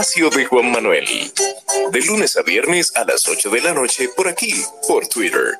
[0.00, 1.04] Espacio de Juan Manuel.
[1.92, 5.58] De lunes a viernes a las 8 de la noche por aquí, por Twitter.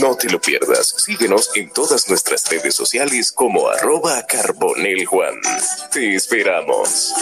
[0.00, 0.94] No te lo pierdas.
[1.04, 5.40] Síguenos en todas nuestras redes sociales como arroba carboneljuan.
[5.92, 7.12] Te esperamos.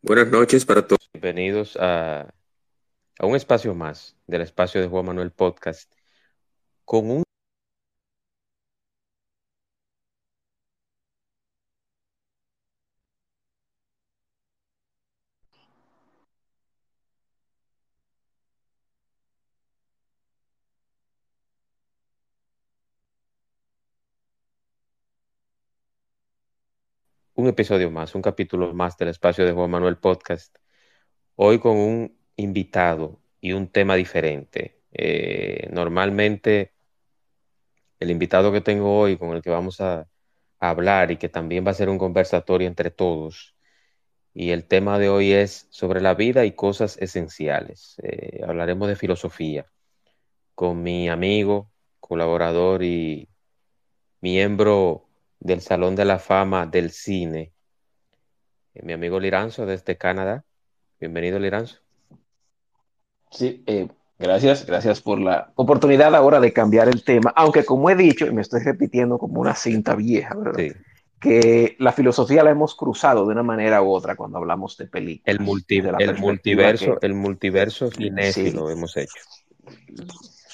[0.00, 1.10] Buenas noches para todos.
[1.12, 2.32] Bienvenidos a,
[3.18, 5.92] a un espacio más del espacio de Juan Manuel Podcast
[6.84, 7.31] con un
[27.42, 30.56] un episodio más, un capítulo más del espacio de Juan Manuel Podcast.
[31.34, 34.80] Hoy con un invitado y un tema diferente.
[34.92, 36.72] Eh, normalmente
[37.98, 40.08] el invitado que tengo hoy, con el que vamos a,
[40.60, 43.56] hablar y que también va a ser un conversatorio entre todos,
[44.32, 47.96] y el tema de hoy es sobre la vida y cosas esenciales.
[48.04, 49.66] Eh, hablaremos de filosofía
[50.54, 53.28] con mi amigo, colaborador y
[54.20, 55.08] miembro
[55.42, 57.52] del Salón de la Fama del Cine,
[58.74, 60.44] eh, mi amigo Liranzo desde Canadá.
[61.00, 61.78] Bienvenido, Liranzo.
[63.30, 67.96] Sí, eh, gracias, gracias por la oportunidad ahora de cambiar el tema, aunque como he
[67.96, 70.58] dicho, y me estoy repitiendo como una cinta vieja, ¿verdad?
[70.58, 70.72] Sí.
[71.18, 75.36] Que la filosofía la hemos cruzado de una manera u otra cuando hablamos de películas.
[75.36, 79.14] El, multi- de la el multiverso, que- el multiverso cinéfilo hemos hecho.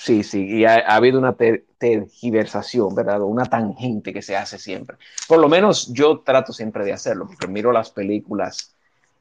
[0.00, 3.20] Sí, sí, y ha, ha habido una ter- tergiversación, ¿verdad?
[3.22, 4.96] Una tangente que se hace siempre.
[5.26, 8.74] Por lo menos yo trato siempre de hacerlo, porque miro las películas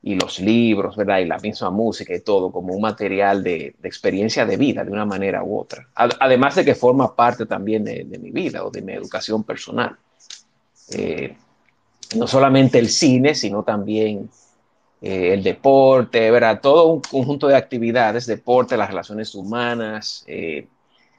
[0.04, 1.20] y los libros, ¿verdad?
[1.20, 5.06] Y la misma música y todo como un material de, experiencia de vida, de una
[5.06, 5.88] manera u otra.
[5.96, 9.44] Ad- Además de que forma parte también de, de mi vida o de mi educación
[9.44, 9.98] personal.
[10.92, 11.36] Eh,
[12.18, 14.30] no solamente el cine, sino también
[15.02, 16.60] eh, el deporte, ¿verdad?
[16.62, 20.68] Todo un conjunto de actividades, deporte, las relaciones humanas, eh,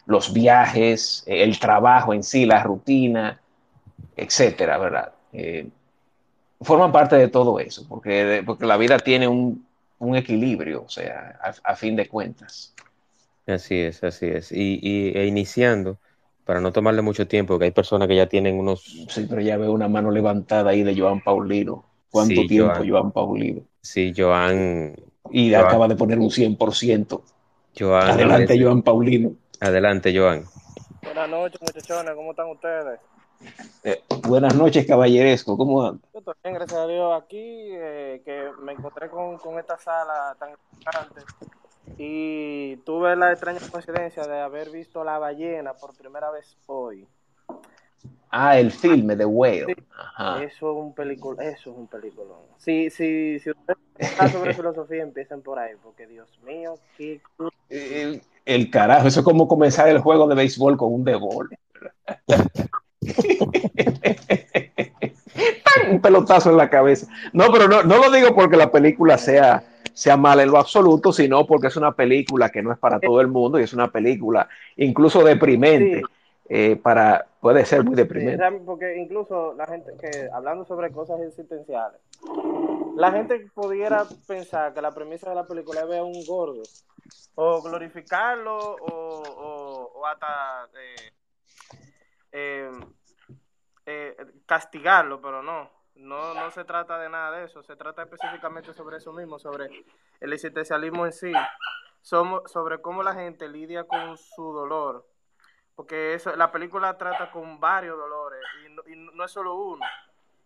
[0.07, 3.41] los viajes, eh, el trabajo en sí, la rutina,
[4.17, 5.13] etcétera, ¿verdad?
[5.33, 5.69] Eh,
[6.61, 9.65] forman parte de todo eso, porque, porque la vida tiene un,
[9.99, 12.75] un equilibrio, o sea, a, a, fin de cuentas.
[13.47, 14.51] Así es, así es.
[14.51, 15.99] Y, y e iniciando,
[16.45, 18.83] para no tomarle mucho tiempo, que hay personas que ya tienen unos...
[19.09, 21.85] Sí, pero ya veo una mano levantada ahí de Joan Paulino.
[22.11, 22.89] ¿Cuánto Sí, tiempo, Joan.
[22.89, 23.63] Joan Paulino?
[23.81, 24.95] Sí, Joan...
[25.31, 25.67] Y Joan.
[25.67, 27.21] acaba de poner un 100%.
[27.79, 29.33] Joan Adelante, Joan Paulino.
[29.61, 30.45] Adelante, Joan.
[31.03, 33.01] Buenas noches, muchachones, ¿cómo están ustedes?
[33.85, 35.57] Eh, buenas noches, caballeresco.
[35.57, 36.01] ¿Cómo anda?
[36.13, 40.35] Yo estoy bien, gracias a Dios, aquí, eh, que me encontré con, con esta sala
[40.39, 41.21] tan importante
[41.97, 47.07] y tuve la extraña coincidencia de haber visto La Ballena por primera vez hoy.
[48.31, 49.75] Ah, el filme de Whale.
[49.75, 49.75] Sí.
[49.97, 50.43] Ajá.
[50.43, 52.39] Eso es un película, eso es un peliculón.
[52.59, 53.79] Si, si, si ustedes
[54.33, 57.21] sobre filosofía, empiecen por ahí, porque Dios mío, qué
[57.71, 61.49] El, el carajo, eso es como comenzar el juego de béisbol con un debol.
[65.91, 67.07] un pelotazo en la cabeza.
[67.33, 71.13] No, pero no, no lo digo porque la película sea, sea mala en lo absoluto,
[71.13, 73.89] sino porque es una película que no es para todo el mundo y es una
[73.91, 76.01] película incluso deprimente.
[76.01, 76.03] Sí.
[76.51, 78.45] eh, para, puede ser muy deprimente.
[78.65, 82.01] porque incluso la gente que, hablando sobre cosas existenciales,
[82.97, 86.63] la gente pudiera pensar que la premisa de la película es ver a un gordo,
[87.37, 91.13] o glorificarlo, o, o, o hasta eh,
[92.33, 92.71] eh,
[93.87, 98.75] eh, castigarlo, pero no, no, no se trata de nada de eso, se trata específicamente
[98.75, 99.69] sobre eso mismo, sobre
[100.21, 101.33] el existencialismo en sí,
[102.03, 105.07] somos, sobre cómo la gente lidia con su dolor,
[105.79, 109.87] porque eso, la película trata con varios dolores y no, y no es solo uno.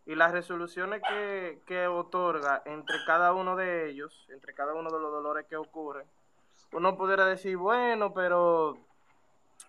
[0.05, 5.01] Y las resoluciones que, que otorga entre cada uno de ellos, entre cada uno de
[5.01, 6.07] los dolores que ocurren,
[6.73, 8.77] uno pudiera decir, bueno, pero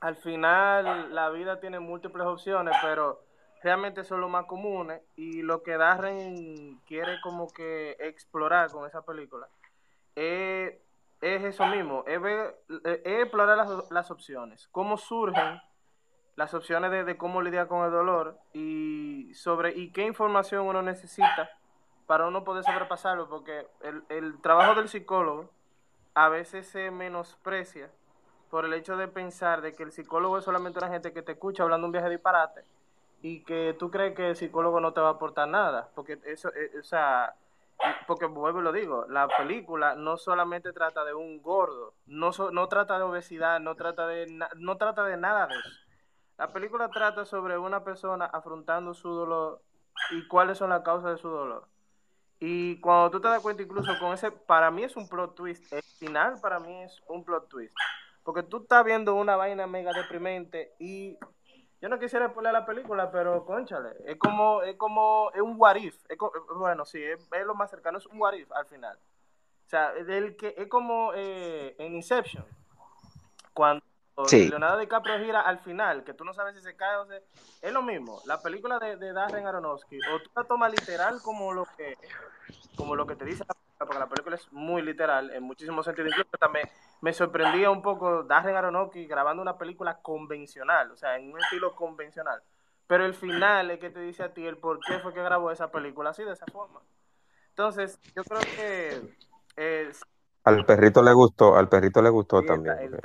[0.01, 3.21] al final la vida tiene múltiples opciones, pero
[3.62, 9.01] realmente son los más comunes y lo que Darren quiere como que explorar con esa
[9.04, 9.48] película
[10.16, 10.74] es,
[11.23, 15.61] es eso mismo, es, ver- es explorar las, las opciones, cómo surgen
[16.35, 20.81] las opciones de, de cómo lidiar con el dolor y sobre y qué información uno
[20.81, 21.49] necesita
[22.07, 25.49] para uno poder sobrepasarlo, porque el, el trabajo del psicólogo
[26.15, 27.89] a veces se menosprecia
[28.49, 31.31] por el hecho de pensar de que el psicólogo es solamente una gente que te
[31.31, 32.65] escucha hablando un viaje de disparate
[33.21, 36.49] y que tú crees que el psicólogo no te va a aportar nada, porque eso,
[36.53, 37.33] eh, o sea,
[38.07, 42.51] porque vuelvo y lo digo, la película no solamente trata de un gordo, no, so-
[42.51, 44.27] no trata de obesidad, no trata de,
[44.57, 45.69] no trata de nada de eso.
[46.38, 49.62] La película trata sobre una persona afrontando su dolor
[50.12, 51.68] y cuáles son las causas de su dolor.
[52.39, 55.71] Y cuando tú te das cuenta, incluso con ese, para mí es un plot twist.
[55.71, 57.74] El final para mí es un plot twist.
[58.24, 61.18] Porque tú estás viendo una vaina mega deprimente y
[61.83, 65.75] yo no quisiera poner la película, pero conchale, es como, es como, es un what
[65.75, 65.97] if.
[66.56, 68.97] bueno, sí, es, lo más cercano, es un what if al final.
[69.65, 72.45] O sea, del que, es como eh, en Inception,
[73.53, 73.83] cuando
[74.31, 77.21] Leonardo DiCaprio gira al final, que tú no sabes si se cae o se...
[77.62, 81.51] Es lo mismo, la película de, de Darren Aronofsky, o tú la tomas literal como
[81.51, 81.97] lo que
[82.77, 85.85] como lo que te dice la película, porque la película es muy literal en muchísimos
[85.85, 86.09] sentidos.
[86.09, 86.69] Incluso también
[87.01, 91.75] me sorprendía un poco Darren Aronofsky grabando una película convencional, o sea, en un estilo
[91.75, 92.41] convencional.
[92.87, 95.51] Pero el final es que te dice a ti el por qué fue que grabó
[95.51, 96.81] esa película así, de esa forma.
[97.49, 98.41] Entonces, yo creo
[99.55, 99.95] que...
[100.43, 102.99] al perrito le gustó, al perrito le gustó también.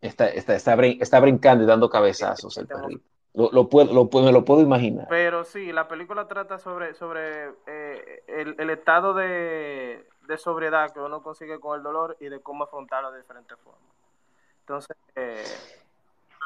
[0.00, 3.04] Está, está, está, brincando y dando cabezazos el perrito.
[3.34, 5.06] Lo, lo, puedo, lo, me lo puedo imaginar.
[5.08, 11.00] Pero sí, la película trata sobre, sobre eh, el, el, estado de, de, sobriedad que
[11.00, 13.82] uno consigue con el dolor y de cómo afrontarlo de diferentes formas.
[14.60, 15.44] Entonces, eh,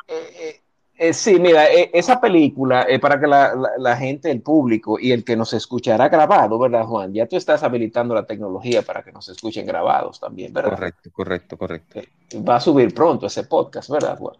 [0.08, 0.61] eh,
[0.99, 5.25] eh sí, mira, esa película, es para que la, la, gente, el público y el
[5.25, 7.14] que nos escuchará grabado, ¿verdad, Juan?
[7.14, 10.70] Ya tú estás habilitando la tecnología para que nos escuchen grabados también, ¿verdad?
[10.70, 12.00] Correcto, correcto, correcto.
[12.46, 14.37] Va a subir pronto ese podcast, ¿verdad, Juan?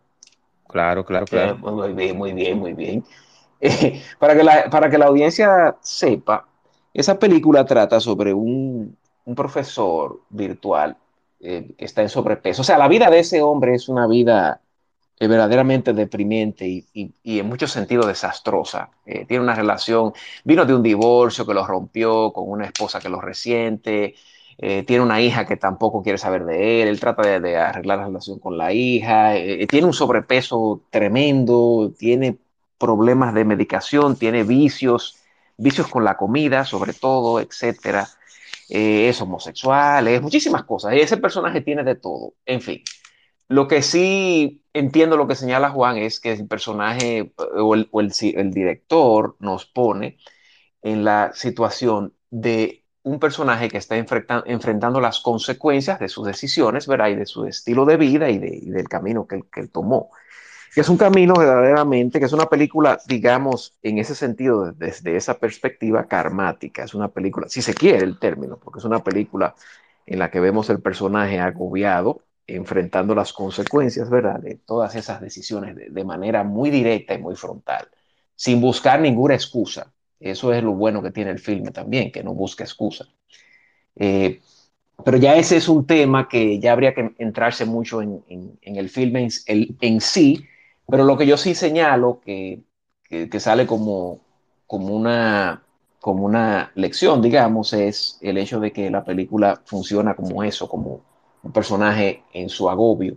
[0.73, 1.59] Claro, claro, claro.
[1.59, 3.05] Muy bien, muy bien, muy bien.
[3.65, 6.49] Eh, para, que la, para que la audiencia sepa,
[6.93, 10.97] esa película trata sobre un, un profesor virtual
[11.39, 12.63] eh, que está en sobrepeso.
[12.63, 14.61] O sea, la vida de ese hombre es una vida
[15.21, 18.91] eh, verdaderamente deprimente y, y, y, en muchos sentidos desastrosa.
[19.05, 23.21] tiene una relación, vino de un divorcio que lo rompió con una esposa que lo
[23.21, 24.17] resiente,
[24.59, 28.07] eh, tiene una hija que tampoco quiere saber de él, él trata de, arreglar la
[28.07, 32.39] relación con la hija, eh, eh, tiene un sobrepeso tremendo, tiene
[32.79, 35.19] problemas de medicación, tiene vicios,
[35.57, 38.09] vicios con la comida sobre todo, etcétera.
[38.69, 40.95] es homosexual, es muchísimas cosas.
[40.95, 42.35] Ese personaje tiene de todo.
[42.47, 42.83] En fin,
[43.49, 48.53] lo que sí entiendo lo que señala Juan es que el personaje o el, el
[48.53, 50.19] director nos pone
[50.83, 57.09] en la situación de un personaje que está enfrentando las consecuencias de sus decisiones, ¿verdad?
[57.09, 60.11] Y de su estilo de vida y, del camino que, él tomó.
[60.75, 65.39] Que es un camino verdaderamente, que es una película, digamos, en ese sentido, desde esa
[65.39, 66.85] perspectiva karmática.
[66.85, 69.55] Es una película, si se quiere el término, porque es una película
[70.07, 74.41] en la que vemos el personaje agobiado, enfrentando las consecuencias, ¿verdad?
[74.41, 77.89] De todas esas decisiones de manera muy directa y muy frontal,
[78.37, 82.35] sin buscar ninguna excusa eso es lo bueno que tiene el filme también, que no
[82.35, 83.07] busca excusa.
[83.97, 84.41] Eh,
[85.05, 88.23] pero ya ese es un tema que ya habría que entrarse mucho en,
[88.63, 90.45] el filme en, sí,
[90.89, 92.63] pero lo que yo sí señalo que,
[93.09, 94.21] que, sale como,
[94.67, 95.65] como, una,
[96.01, 101.01] como una lección, digamos, es el hecho de que la película funciona como eso, como
[101.43, 103.17] un personaje en su agobio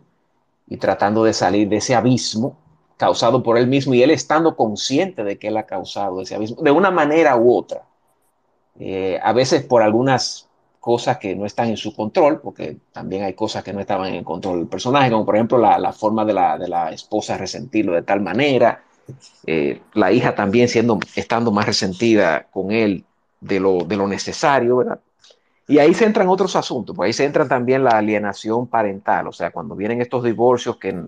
[0.68, 2.58] y tratando de salir de ese abismo
[2.98, 6.62] causado por él mismo y él estando consciente de que él ha causado ese abismo,
[6.62, 7.84] de una manera u otra.
[8.80, 10.50] Eh, a veces por algunas
[10.80, 14.24] cosas que no están en su control, porque también hay cosas que no estaban en
[14.24, 18.04] control del personaje, como por ejemplo la, forma de la, de la, esposa resentirlo de
[18.04, 18.84] tal manera,
[19.48, 23.04] eh, la hija también siendo, estando más resentida con él
[23.40, 25.00] de lo, de lo necesario, ¿verdad?
[25.68, 29.32] Y ahí se entran otros asuntos, pues ahí se entra también la alienación parental, o
[29.32, 31.04] sea, cuando vienen estos divorcios que,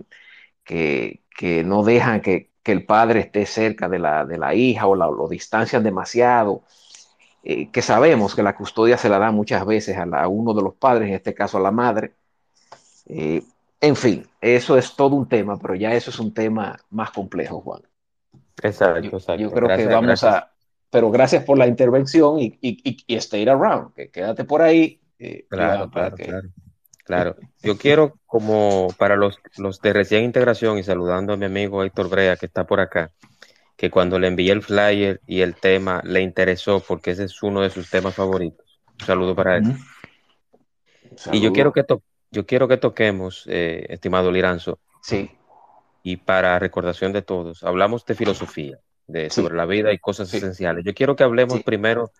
[0.63, 4.93] que, que no dejan que, el padre esté cerca de la, de la hija o
[4.93, 6.63] lo distancian demasiado,
[7.41, 10.73] eh, que sabemos que la custodia se la da muchas veces a, uno de los
[10.73, 12.15] padres, en este caso a la madre.
[13.05, 13.41] Eh,
[13.79, 17.61] en fin, eso es todo un tema, pero ya eso es un tema más complejo,
[17.61, 17.83] Juan.
[18.61, 19.35] Exacto, exacto.
[19.41, 20.51] Yo creo que vamos a,
[20.89, 24.99] pero gracias por la intervención y, y, y, stay around, que quédate por ahí.
[25.17, 26.41] Eh, claro, claro, claro.
[26.41, 26.49] Claro,
[27.61, 32.09] yo quiero como para los, los de recién integración y saludando a mi amigo Héctor
[32.09, 33.11] Brea que está por acá,
[33.75, 37.61] que cuando le envié el flyer y el tema le interesó porque ese es uno
[37.61, 38.81] de sus temas favoritos.
[38.99, 39.75] Un saludo para él.
[41.31, 41.85] Y yo quiero que,
[42.31, 44.79] yo quiero que toquemos, eh, estimado Liranzo.
[45.01, 45.31] Sí.
[46.03, 50.83] Y para recordación de todos, hablamos de filosofía, de sobre la vida y cosas esenciales.
[50.85, 52.11] Yo quiero que hablemos primero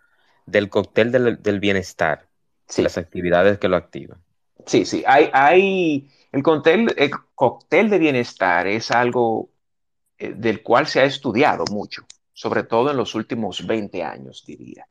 [0.46, 2.28] del cóctel del, del bienestar,
[2.78, 4.20] las actividades que lo activan.
[4.66, 9.50] Sí, sí, hay, hay el, cóctel, el cóctel de bienestar es algo
[10.18, 14.88] eh, del cual se ha estudiado mucho, sobre todo en los últimos 20 años, diría.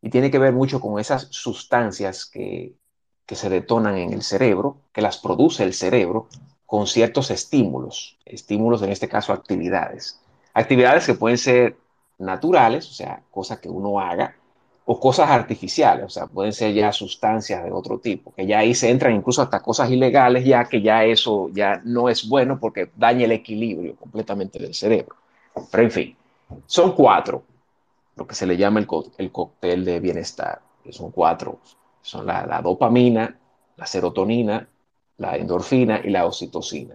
[0.00, 2.74] Y tiene que ver mucho con esas sustancias que,
[3.26, 6.28] que se detonan en el cerebro, que las produce el cerebro,
[6.64, 10.20] con ciertos estímulos, estímulos en este caso actividades.
[10.54, 11.76] Actividades que pueden ser
[12.18, 14.36] naturales, o sea, cosas que uno haga,
[14.90, 18.74] o cosas artificiales, o sea, pueden ser ya sustancias de otro tipo, que ya ahí
[18.74, 22.90] se entran incluso hasta cosas ilegales, ya que ya eso ya no es bueno porque
[22.96, 25.14] daña el equilibrio completamente del cerebro.
[25.70, 26.16] Pero en fin,
[26.64, 27.42] son cuatro,
[28.16, 28.86] lo que se le llama el,
[29.18, 30.62] el cóctel de bienestar.
[30.88, 31.58] Son cuatro,
[32.00, 33.36] son la, la dopamina,
[33.76, 34.66] la serotonina,
[35.18, 36.94] la endorfina y la oxitocina.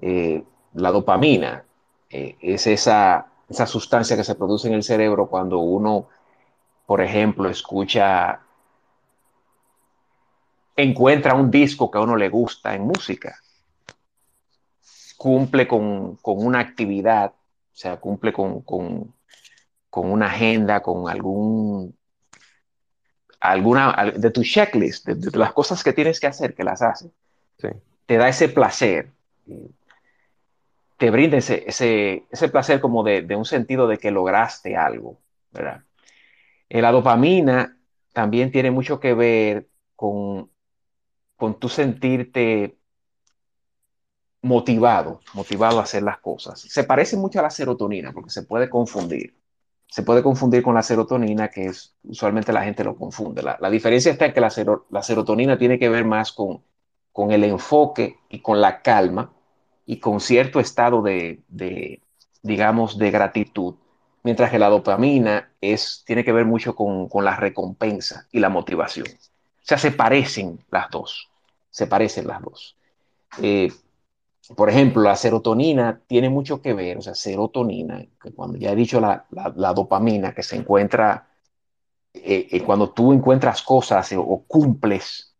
[0.00, 0.42] Eh,
[0.76, 1.62] la dopamina
[2.08, 6.06] eh, es esa, esa sustancia que se produce en el cerebro cuando uno
[6.92, 8.38] por ejemplo, escucha,
[10.76, 13.34] encuentra un disco que a uno le gusta en música,
[15.16, 17.34] cumple con, una actividad, o
[17.72, 18.62] sea, cumple con,
[19.90, 21.96] una agenda, con algún
[23.40, 27.10] alguna de tu checklist, de, las cosas que tienes que hacer, que las haces,
[28.04, 29.08] te da ese placer,
[30.98, 35.16] te brinda ese, ese, placer como de, de, un sentido de que lograste algo,
[35.52, 35.84] ¿verdad?
[36.74, 37.78] Eh, la dopamina
[38.14, 40.50] también tiene mucho que ver con,
[41.36, 42.78] con tu sentirte
[44.40, 46.60] motivado, motivado a hacer las cosas.
[46.62, 49.36] Se parece mucho a la serotonina porque se puede confundir.
[49.86, 53.42] Se puede confundir con la serotonina, que es usualmente la gente lo confunde.
[53.42, 54.50] La, diferencia está en que la,
[54.88, 56.64] la, serotonina tiene que ver más con,
[57.12, 59.30] con el enfoque y con la calma
[59.84, 62.00] y con cierto estado de, de
[62.42, 63.74] digamos, de gratitud
[64.22, 69.06] mientras que la dopamina es, tiene que ver mucho con, la recompensa y la motivación.
[69.06, 71.30] O sea, se parecen las dos,
[71.70, 72.76] se parecen las dos.
[73.40, 73.72] Eh,
[74.56, 78.76] por ejemplo, la serotonina tiene mucho que ver, o sea, serotonina, que cuando ya he
[78.76, 79.26] dicho la,
[79.74, 81.28] dopamina, que se encuentra
[82.12, 85.34] eh, eh, cuando tú encuentras cosas o cumples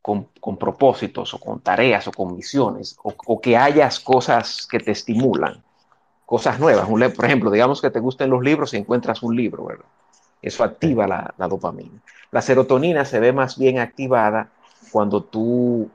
[0.00, 5.62] con, propósitos o con tareas o con misiones, o que hayas cosas que te estimulan
[6.30, 6.86] cosas nuevas.
[6.86, 9.84] por ejemplo, digamos que te gusten los libros y encuentras un libro, ¿verdad?
[10.40, 12.00] Eso activa la, dopamina.
[12.30, 14.48] La serotonina se ve más bien activada
[14.92, 15.90] cuando tú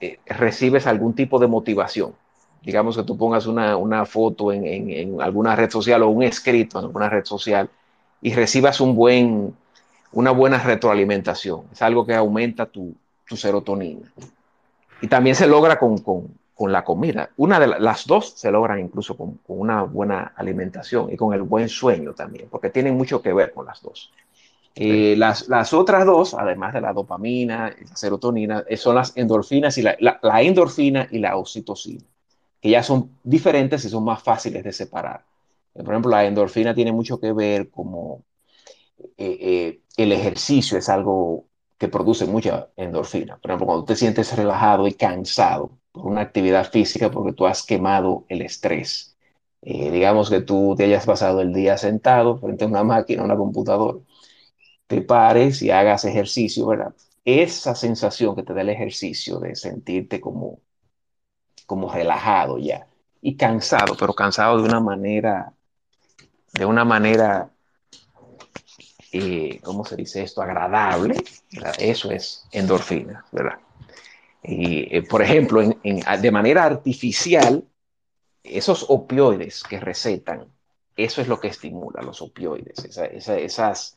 [0.00, 2.14] eh, recibes algún tipo de motivación.
[2.62, 7.10] Digamos que tú pongas una, foto en, alguna red social o un escrito en alguna
[7.10, 7.68] red social
[8.22, 9.54] y recibas un buen,
[10.12, 11.64] una buena retroalimentación.
[11.70, 12.94] Es algo que aumenta tu,
[13.36, 14.10] serotonina.
[15.02, 17.30] Y también se logra con, con la comida.
[17.36, 21.68] Una de las dos se logran incluso con, una buena alimentación y con el buen
[21.68, 24.12] sueño también, porque tienen mucho que ver con las dos.
[24.74, 29.16] Eh, las, las, otras dos, además de la dopamina y la serotonina, eh, son las
[29.16, 32.04] endorfinas y la, la, endorfina y la oxitocina,
[32.60, 35.24] que ya son diferentes y son más fáciles de separar.
[35.74, 38.22] Por ejemplo, la endorfina tiene mucho que ver como
[39.18, 43.36] eh, el ejercicio es algo que produce mucha endorfina.
[43.38, 47.62] Por ejemplo, cuando te sientes relajado y cansado, por una actividad física porque tú has
[47.64, 49.16] quemado el estrés.
[49.60, 53.36] Eh, digamos que tú te hayas pasado el día sentado frente a una máquina, una
[53.36, 53.98] computadora,
[54.86, 56.94] te pares y hagas ejercicio, ¿verdad?
[57.24, 60.58] Esa sensación que te da el ejercicio de sentirte como,
[61.66, 62.88] como relajado ya
[63.20, 65.52] y cansado, pero cansado de una manera,
[66.54, 67.50] de una manera,
[69.12, 70.42] eh, ¿cómo se dice esto?
[70.42, 71.14] Agradable,
[71.78, 73.58] eso es endorfina, ¿verdad?
[74.42, 77.64] Y, eh, por ejemplo, de manera artificial,
[78.42, 80.46] esos opioides que recetan,
[80.96, 83.96] eso es lo que estimula los opioides, esas,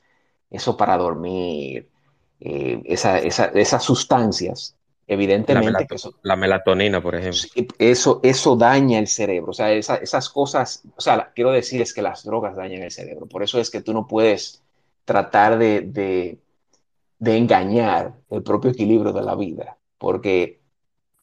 [0.52, 1.90] eso para dormir,
[2.40, 4.76] eh, esas sustancias,
[5.08, 5.88] evidentemente.
[6.22, 7.42] La, melatonina, por ejemplo.
[7.80, 12.04] Eso, eso daña el cerebro, o sea, esas cosas, o sea, quiero decir es que
[12.04, 14.62] las drogas dañan el cerebro, por eso es que tú no puedes
[15.06, 16.38] tratar de
[17.20, 19.76] engañar el propio equilibrio de la vida
[20.06, 20.62] porque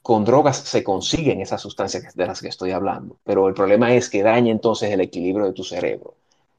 [0.03, 4.11] con drogas se consiguen esas sustancias de las que estoy hablando, pero el problema es
[4.11, 6.17] que daña entonces el equilibrio de tu cerebro.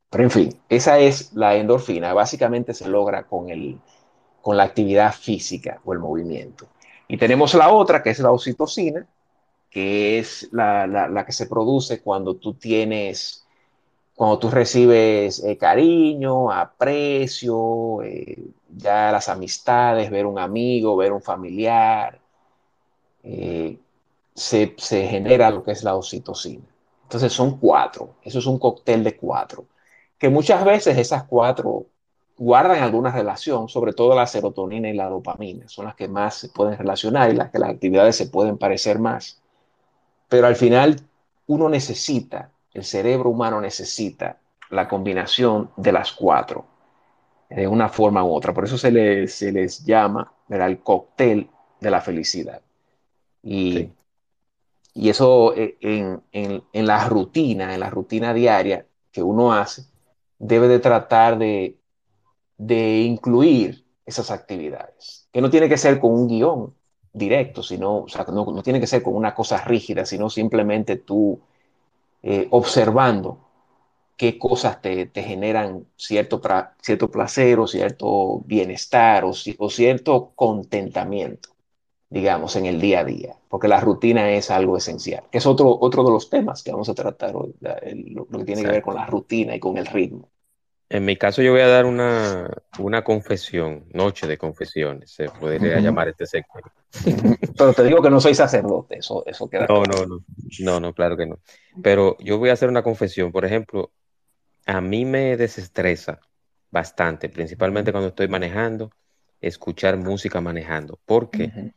[0.10, 3.78] Pero en fin, esa es la endorfina, básicamente se logra con, el,
[4.42, 6.68] con la actividad física o el movimiento.
[7.10, 9.06] Y tenemos la otra, que es la oxitocina,
[9.70, 13.43] que es la, que se produce cuando tú tienes,
[14.16, 18.38] cuando tú recibes eh, cariño, aprecio, eh,
[18.76, 22.20] ya las amistades, ver un amigo, ver un familiar,
[23.24, 23.78] eh,
[24.36, 26.64] se, genera lo que es la oxitocina.
[27.04, 29.66] Entonces son cuatro, eso es un cóctel de cuatro,
[30.18, 31.86] que muchas veces esas cuatro
[32.38, 36.50] guardan alguna relación, sobre todo la serotonina y la dopamina, son las que más se
[36.50, 39.42] pueden relacionar y las que las actividades se pueden parecer más.
[40.30, 41.00] Pero al final
[41.48, 44.40] uno necesita, el cerebro humano necesita
[44.70, 46.66] la combinación de las cuatro
[47.50, 48.54] de una forma u otra.
[48.54, 51.50] Por eso se les, se les llama el cóctel
[51.80, 52.62] de la felicidad.
[53.44, 53.90] Y
[54.94, 59.86] Y eso eh, en, en, la rutina, en la rutina diaria que uno hace,
[60.38, 61.80] debe de tratar de,
[62.58, 66.76] de incluir esas actividades, que no tiene que ser con un guion
[67.14, 70.98] directo, sino, o sea, no, no tiene que ser con una cosa rígida, sino simplemente
[70.98, 71.42] tú
[72.24, 73.40] eh, observando
[74.18, 80.32] qué cosas te, te generan cierto, pra, cierto placer o cierto bienestar o, o cierto
[80.36, 81.54] contentamiento
[82.14, 85.76] digamos, en el día a día, porque la rutina es algo esencial, que es otro,
[85.82, 87.56] otro de los temas que vamos a tratar hoy,
[88.12, 90.30] lo, que tiene que ver con la rutina y con el ritmo.
[90.90, 95.80] En mi caso yo voy a dar una, una confesión, noche de confesiones, se podría
[95.80, 96.72] llamar este segmento.
[97.58, 100.24] Pero te digo que no soy sacerdote, eso, eso queda No, no, no,
[100.60, 101.40] no, no, claro que no.
[101.82, 103.92] Pero yo voy a hacer una confesión, por ejemplo,
[104.66, 106.20] a mí me desestresa
[106.70, 108.92] bastante, principalmente cuando estoy manejando,
[109.42, 111.00] escuchar música manejando.
[111.06, 111.74] ¿Por qué?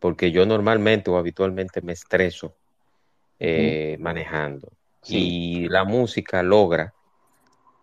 [0.00, 2.56] porque yo normalmente o habitualmente me estreso
[3.38, 4.72] eh, manejando.
[5.06, 6.92] Y la música logra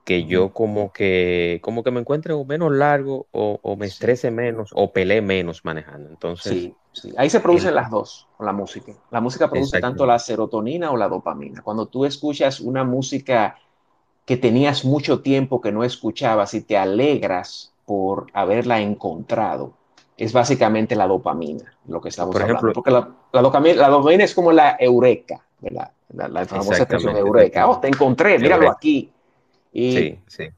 [0.07, 4.93] que yo como que, como que me encuentre menos largo o, me estrese menos o
[4.93, 6.07] pelee menos manejando.
[6.07, 7.13] Entonces, sí, sí.
[7.17, 8.93] ahí se producen las dos con la música.
[9.11, 11.61] La música produce tanto la serotonina o la dopamina.
[11.61, 13.57] Cuando tú escuchas una música
[14.23, 19.73] que tenías mucho tiempo que no escuchabas y te alegras por haberla encontrado,
[20.15, 22.71] es básicamente la dopamina, lo que estamos hablando.
[22.71, 25.91] Porque la, dopamina, es como la eureka, ¿verdad?
[26.13, 27.67] La, famosa expresión eureka.
[27.67, 29.11] Oh, te encontré, míralo aquí.
[29.71, 30.49] Y sí, sí.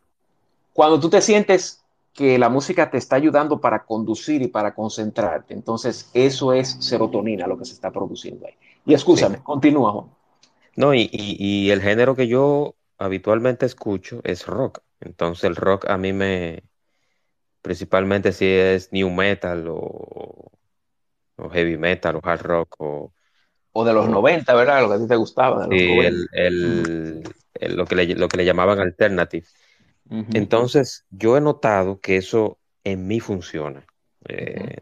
[0.74, 5.54] cuando tú te sientes que la música te está ayudando para conducir y para concentrarte,
[5.54, 8.54] entonces eso es serotonina lo que se está produciendo ahí.
[8.86, 10.08] Y escúchame, continúa, Juan.
[10.75, 14.80] No, y, y el género que yo habitualmente escucho es rock.
[15.00, 16.63] Entonces el rock a mí me,
[17.62, 20.51] principalmente si es new metal o,
[21.54, 23.13] heavy metal o hard rock o,
[23.72, 24.82] o de los 90, ¿verdad?
[24.82, 25.68] Lo que a ti te gustaba.
[25.70, 26.00] sí,
[26.34, 27.24] el,
[27.68, 29.46] lo, que le, lo que le llamaban alternative.
[30.34, 33.86] Entonces, yo he notado que eso en mí funciona.
[34.28, 34.78] Eh,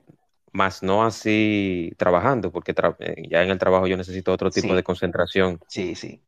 [0.52, 4.84] más no así trabajando, porque eh, ya en el trabajo yo necesito otro tipo de
[4.84, 5.60] concentración.
[5.68, 6.22] Sí, sí.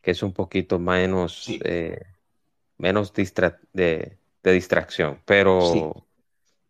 [0.00, 2.00] Que es un poquito menos, eh,
[2.78, 6.06] menos de, de distracción, pero,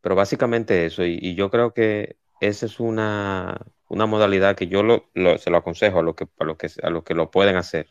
[0.00, 5.08] pero básicamente eso, y, yo creo que esa es una, una modalidad que yo lo,
[5.38, 7.88] se lo aconsejo a los que, a lo que, a lo que lo pueden hacer,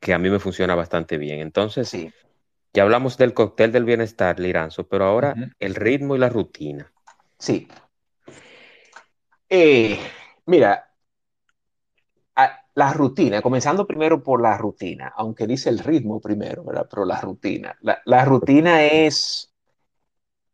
[0.00, 1.40] que a mí me funciona bastante bien.
[1.40, 2.12] Entonces, sí.
[2.72, 6.92] ya hablamos del cóctel del bienestar, Liranzo, pero ahora el ritmo y la rutina.
[7.38, 7.68] Sí.
[9.48, 9.98] Eh,
[10.46, 10.88] mira,
[12.78, 16.86] la rutina, comenzando primero por la rutina, aunque dice el ritmo primero, ¿verdad?
[16.88, 17.76] Pero la rutina.
[18.04, 19.52] La, rutina es,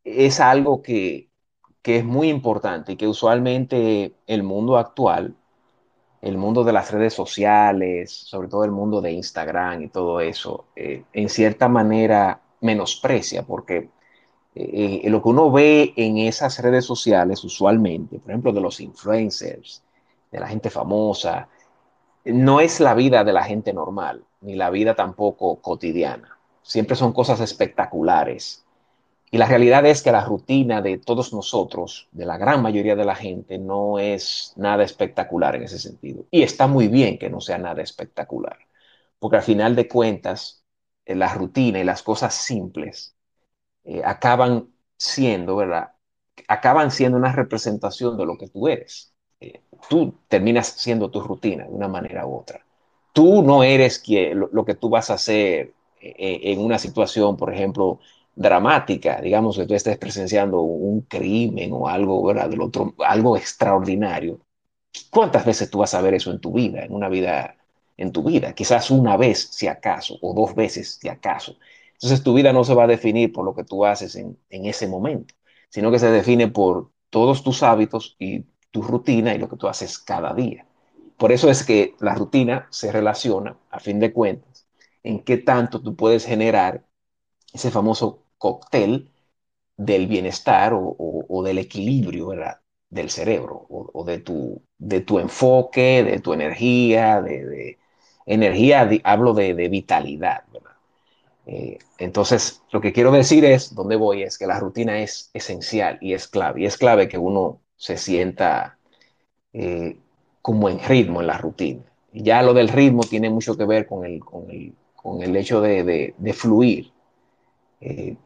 [0.04, 1.28] es algo que,
[1.83, 5.37] que, es muy importante y que usualmente el mundo actual,
[6.24, 10.64] el mundo de las redes sociales, sobre todo el mundo de Instagram y todo eso,
[10.74, 13.90] eh, en cierta manera menosprecia, porque
[14.54, 19.82] eh, lo que uno ve en esas redes sociales usualmente, por ejemplo, de los influencers,
[20.32, 21.46] de la gente famosa,
[22.24, 26.38] no es la vida de la gente normal, ni la vida tampoco cotidiana.
[26.62, 28.63] Siempre son cosas espectaculares.
[29.35, 33.05] Y la realidad es que la rutina de todos nosotros, de la gran mayoría de
[33.05, 36.25] la gente, no es nada espectacular en ese sentido.
[36.31, 38.57] Y está muy bien que no sea nada espectacular,
[39.18, 40.64] porque al final de cuentas,
[41.05, 43.16] eh, la rutina y las cosas simples
[43.85, 45.94] eh, acaban siendo, ¿verdad?
[46.47, 49.14] Acaban siendo una representación de lo que tú eres
[49.88, 52.64] tú terminas siendo tu rutina de una manera u otra.
[53.12, 57.37] Tú no eres quien, lo, que tú vas a hacer eh, eh, en una situación,
[57.37, 58.01] por ejemplo,
[58.37, 62.49] dramática, digamos que tú estés presenciando un crimen o algo, ¿verdad?
[62.51, 64.40] Del otro, algo extraordinario.
[65.11, 67.57] ¿Cuántas veces tú vas a ver eso en tu vida, en una vida,
[67.97, 68.55] en tu vida?
[68.55, 71.57] Quizás una vez, si acaso, o dos veces, si acaso.
[71.94, 74.66] Entonces tu vida no se va a definir por lo que tú haces en, en
[74.66, 75.35] ese momento,
[75.68, 79.68] sino que se define por todos tus hábitos y tu rutina y lo que tú
[79.68, 80.66] haces cada día.
[81.16, 84.66] Por eso es que la rutina se relaciona, a fin de cuentas,
[85.03, 86.85] en qué tanto tú puedes generar
[87.53, 89.11] ese famoso cóctel
[89.77, 92.61] del bienestar o, del equilibrio ¿verdad?
[92.90, 97.79] del cerebro o, de, tu, de tu enfoque, de tu energía, de,
[98.27, 100.44] energía, hablo de, vitalidad.
[101.47, 105.99] Eh, entonces, lo que quiero decir es, donde voy, es que la rutina es esencial
[106.01, 106.62] y es clave.
[106.62, 108.79] Y es clave que uno se sienta
[109.53, 109.97] eh,
[110.42, 111.83] como en ritmo, en la rutina.
[112.12, 116.92] Ya lo del ritmo tiene mucho que ver con el, con el, hecho de, fluir.
[117.85, 118.16] Eh,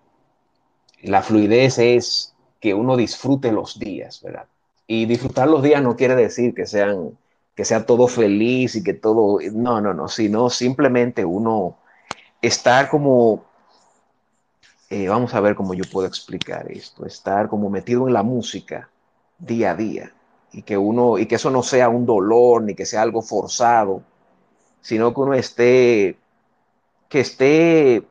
[1.03, 4.47] la fluidez es que uno disfrute los días, ¿verdad?
[4.87, 7.19] Y disfrutar los días no quiere decir que sean
[7.59, 11.77] que sea todo feliz y que todo, no, no, no, sino simplemente uno
[12.41, 13.47] estar como,
[14.89, 18.89] eh, vamos a ver cómo yo puedo explicar esto, estar como metido en la música
[19.41, 20.13] día a día
[20.53, 24.03] y que uno, y que eso no sea un dolor ni que sea algo forzado,
[24.81, 26.17] sino que uno esté,
[27.09, 28.05] que esté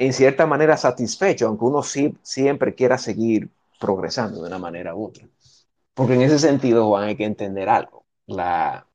[0.00, 5.04] en cierta manera satisfecho, aunque uno sí, siempre quiera seguir progresando de una manera u
[5.04, 5.28] otra.
[5.92, 8.06] Porque en ese sentido, Juan, hay que entender algo.
[8.26, 8.86] La,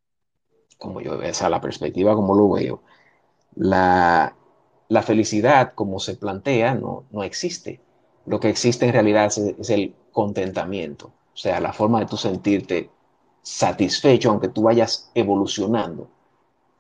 [0.80, 2.82] como yo, esa la perspectiva como lo veo,
[3.56, 4.36] la,
[4.90, 7.82] la felicidad como se plantea no, no existe.
[8.26, 12.18] Lo que existe en realidad es, es, el contentamiento, o sea, la forma de tú
[12.18, 12.90] sentirte
[13.44, 16.10] satisfecho aunque tú vayas evolucionando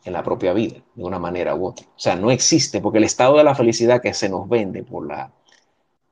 [0.05, 1.85] en la propia vida, de una manera u otra.
[1.87, 5.07] O sea, no existe, porque el estado de la felicidad que se nos vende por
[5.07, 5.31] la,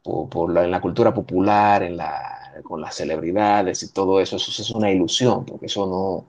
[0.04, 4.62] por, la, en la cultura popular, en la, con las celebridades y todo eso, eso
[4.62, 6.26] es una ilusión, porque eso no,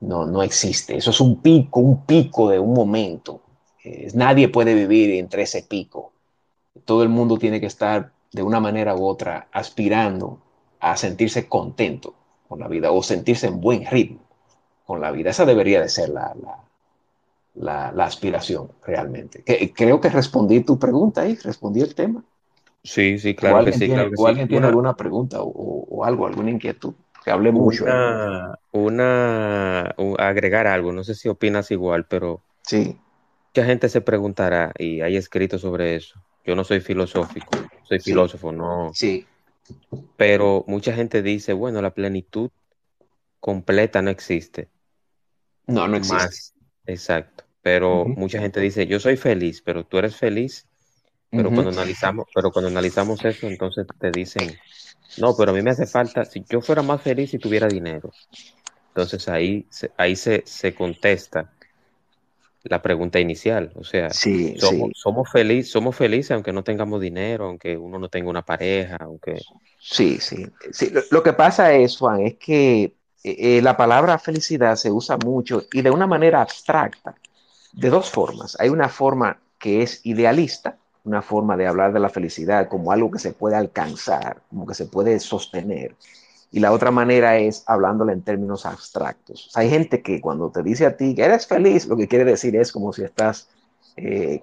[0.00, 0.96] no, no existe.
[0.96, 3.40] Eso es un pico, un pico de un momento.
[3.84, 6.12] Eh, nadie puede vivir entre ese pico.
[6.84, 10.40] Todo el mundo tiene que estar de una manera u otra aspirando
[10.80, 12.14] a sentirse contento
[12.48, 14.20] con la vida o sentirse en buen ritmo
[14.84, 15.30] con la vida.
[15.30, 16.34] Esa debería de ser la
[17.56, 19.42] la, la aspiración realmente.
[19.44, 22.24] Que, creo que respondí tu pregunta ahí, respondí el tema.
[22.82, 23.80] Sí, sí, claro que sí.
[23.80, 24.52] Tiene, Claro que ¿o alguien sí.
[24.52, 26.94] tiene Una- alguna pregunta o, o algo, alguna inquietud?
[27.24, 27.84] Que hable mucho.
[28.72, 32.98] una, agregar algo, no sé si opinas igual, pero Sí,
[33.54, 36.20] mucha gente se preguntará, y hay escrito sobre eso.
[36.44, 38.10] Yo no soy filosófico, soy Sí.
[38.10, 39.26] filósofo, no, sí,
[40.16, 42.50] pero mucha gente dice, bueno, la plenitud
[43.40, 44.68] completa no existe.
[45.66, 46.16] no, no existe.
[46.16, 46.54] Más,
[46.86, 47.35] exacto.
[47.66, 50.68] Pero mucha gente dice, yo soy feliz, pero tú eres feliz.
[51.32, 54.56] Pero cuando analizamos, pero cuando analizamos eso, entonces te dicen,
[55.18, 58.12] no, pero a mí me hace falta, si yo fuera más feliz si tuviera dinero.
[58.90, 61.50] Entonces ahí, ahí se, se contesta
[62.62, 63.72] la pregunta inicial.
[63.74, 67.98] O sea, Sí, somos, sí, somos felices, somos felices aunque no tengamos dinero, aunque uno
[67.98, 69.42] no tenga una pareja, aunque
[69.80, 70.46] sí, sí.
[70.70, 70.90] sí.
[70.90, 75.16] Lo, lo que pasa es, Juan, es que eh, eh, la palabra felicidad se usa
[75.16, 77.16] mucho y de una manera abstracta,
[77.72, 78.56] de dos formas.
[78.60, 83.10] Hay una forma que es idealista, una forma de hablar de la felicidad como algo
[83.10, 85.94] que se puede alcanzar, como que se puede sostener.
[86.50, 89.48] Y la otra manera es hablándola en términos abstractos.
[89.48, 92.08] O sea, hay gente que cuando te dice a ti que eres feliz, lo que
[92.08, 93.48] quiere decir es como si estás
[93.96, 94.42] eh,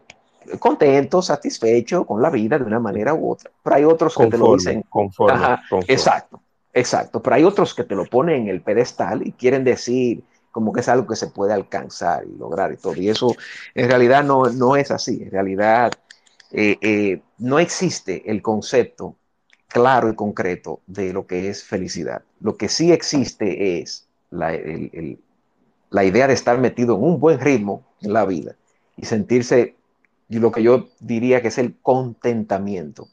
[0.59, 3.51] contento, satisfecho con la vida de una manera u otra.
[3.63, 4.83] Pero hay otros que te lo dicen.
[4.89, 5.93] conforme, Ajá, conforme.
[5.93, 6.41] exacto,
[6.73, 7.21] exacto.
[7.21, 10.81] Pero hay otros que te lo ponen en el pedestal y quieren decir como que
[10.81, 12.95] es algo que se puede alcanzar y lograr y todo.
[12.95, 13.35] Y eso
[13.73, 15.23] en realidad no, no es así.
[15.23, 15.91] En realidad
[16.51, 19.15] eh, eh, no existe el concepto
[19.67, 22.21] claro y concreto de lo que es felicidad.
[22.39, 25.19] Lo que sí existe es la, el, el,
[25.89, 28.55] la idea de estar metido en un buen ritmo en la vida
[28.95, 29.75] y sentirse,
[30.29, 33.07] y lo que yo diría que es el contentamiento,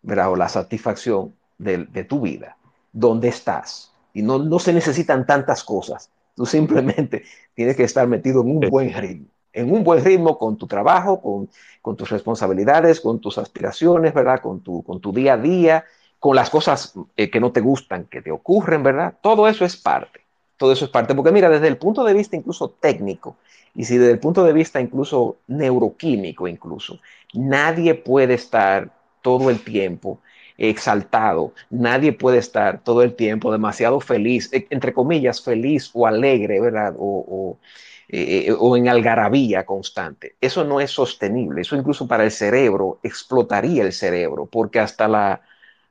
[0.00, 0.32] ¿verdad?
[0.32, 2.56] O la satisfacción de, de tu vida,
[2.94, 3.92] donde estás.
[4.14, 6.08] Y no, no se necesitan tantas cosas.
[6.38, 7.24] Tú simplemente
[7.54, 11.20] tienes que estar metido en un buen ritmo en un buen ritmo con tu trabajo,
[11.20, 11.48] con,
[11.82, 14.40] con, tus responsabilidades, con tus aspiraciones, ¿verdad?
[14.40, 15.84] Con tu, con tu día a día,
[16.20, 19.14] con las cosas eh, que no te gustan, que te ocurren, ¿verdad?
[19.20, 20.20] Todo eso es parte,
[20.56, 23.36] todo eso es parte, porque mira, desde el punto de vista incluso técnico,
[23.74, 27.00] y si desde el punto de vista incluso neuroquímico incluso,
[27.34, 30.20] nadie puede estar todo el tiempo
[30.58, 36.94] exaltado, nadie puede estar todo el tiempo demasiado feliz, entre comillas, feliz o alegre, ¿verdad?
[36.98, 37.60] O, o
[38.08, 40.36] eh, o en algarabía constante.
[40.40, 41.60] Eso no es sostenible.
[41.62, 45.42] Eso incluso para el cerebro explotaría el cerebro, porque hasta la,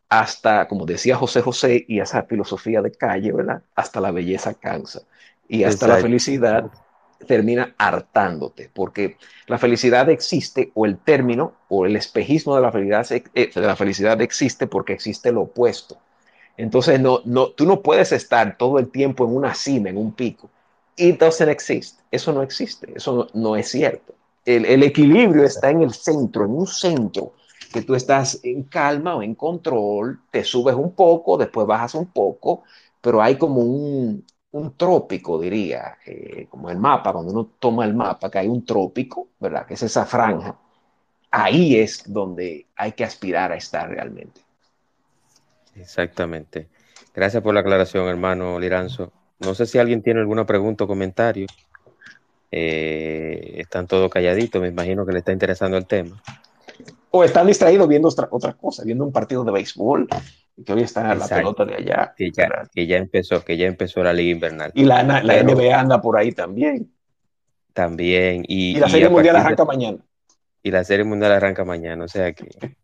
[0.10, 3.63] hasta, como decía José José, y esa filosofía de calle, ¿verdad?
[3.75, 5.01] Hasta la belleza cansa.
[5.47, 5.88] Y hasta Exacto.
[5.88, 6.71] la felicidad
[7.25, 13.08] termina hartándote, porque la felicidad existe, o el término, o el espejismo de la felicidad,
[13.08, 15.97] de la felicidad existe porque existe lo opuesto.
[16.58, 20.13] Entonces, no, no, tú no puedes estar todo el tiempo en una cima, en un
[20.13, 20.49] pico.
[20.95, 21.99] It doesn't exist.
[22.12, 22.91] Eso no existe.
[22.95, 24.15] Eso no, no es cierto.
[24.43, 27.34] El, el, equilibrio está en el centro, en un centro,
[27.71, 32.08] que tú estás en calma o en control, te subes un poco, después bajas un
[32.08, 32.63] poco,
[33.01, 34.25] pero hay como un,
[34.58, 38.65] un trópico, diría, eh, como el mapa, cuando uno toma el mapa, que hay un
[38.65, 39.65] trópico, ¿verdad?
[39.65, 40.56] Que es esa franja.
[41.32, 44.41] Ahí es donde hay que aspirar a estar realmente.
[45.76, 46.67] Exactamente.
[47.13, 49.12] Gracias por la aclaración, hermano Liranzo.
[49.39, 51.48] No sé si alguien tiene alguna pregunta o comentario.
[52.52, 56.22] Eh, están todos calladitos, me imagino que le está interesando el tema.
[57.12, 60.08] O están distraídos viendo otra, otra cosa, viendo un partido de béisbol,
[60.65, 62.13] que hoy está en la pelota de allá.
[62.17, 64.72] Que ya, que ya, empezó, que ya empezó la liga invernal.
[64.74, 66.91] Y la, la NBA anda por ahí también.
[67.74, 68.43] También.
[68.48, 70.00] Y, y la Serie Mundial arranca mañana.
[70.63, 72.76] Y la Serie Mundial arranca mañana, o sea que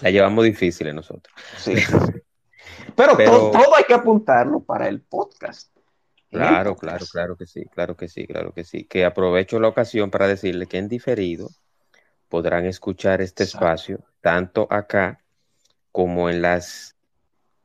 [0.00, 1.34] la llevamos difícil nosotros.
[1.58, 1.74] Sí.
[2.96, 5.76] Pero, Todo, hay que apuntarlo para el podcast.
[6.30, 8.84] Claro, claro, claro que sí, claro que sí, claro que sí.
[8.84, 11.50] Que aprovecho la ocasión para decirle que en diferido
[12.28, 15.21] podrán escuchar este espacio tanto acá
[15.92, 16.96] como en las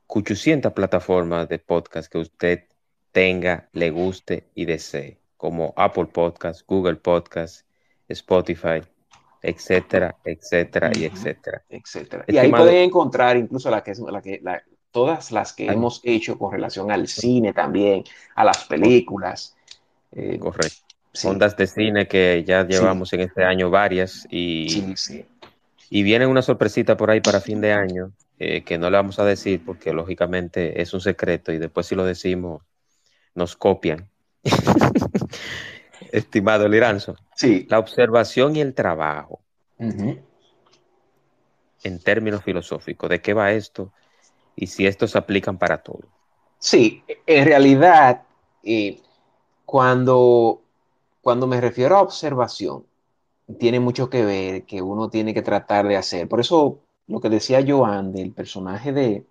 [0.07, 2.63] 800 plataformas de podcast que usted
[3.11, 7.65] tenga, le guste y desee, como Apple Podcast, Google Podcast,
[8.07, 8.81] Spotify,
[9.41, 11.63] etcétera, etcétera y etcétera.
[11.69, 12.25] etcétera.
[12.27, 14.41] Y ahí pueden encontrar incluso la que, la que
[14.91, 18.03] todas las que hemos hecho con relación al cine también,
[18.35, 19.55] a las películas.
[20.11, 20.87] Eh, Correcto.
[21.23, 24.93] Ondas de cine que ya llevamos en este año varias y,
[25.89, 29.19] y viene una sorpresita por ahí para fin de año eh, que no le vamos
[29.19, 32.61] a decir porque lógicamente es un secreto y después si lo decimos
[33.33, 34.09] nos copian.
[36.11, 37.15] Estimado Liranzo.
[37.35, 37.67] Sí.
[37.69, 39.41] La observación y el trabajo.
[39.77, 40.23] En
[42.03, 43.93] términos filosóficos, ¿de qué va esto?
[44.55, 46.07] Y si estos se aplican para todo.
[46.57, 48.23] Sí, en realidad,
[48.63, 48.99] eh,
[49.65, 50.63] cuando,
[51.21, 52.86] cuando me refiero a observación,
[53.59, 56.27] tiene mucho que ver que uno tiene que tratar de hacer.
[56.27, 59.25] Por eso, lo que decía Joan del personaje de,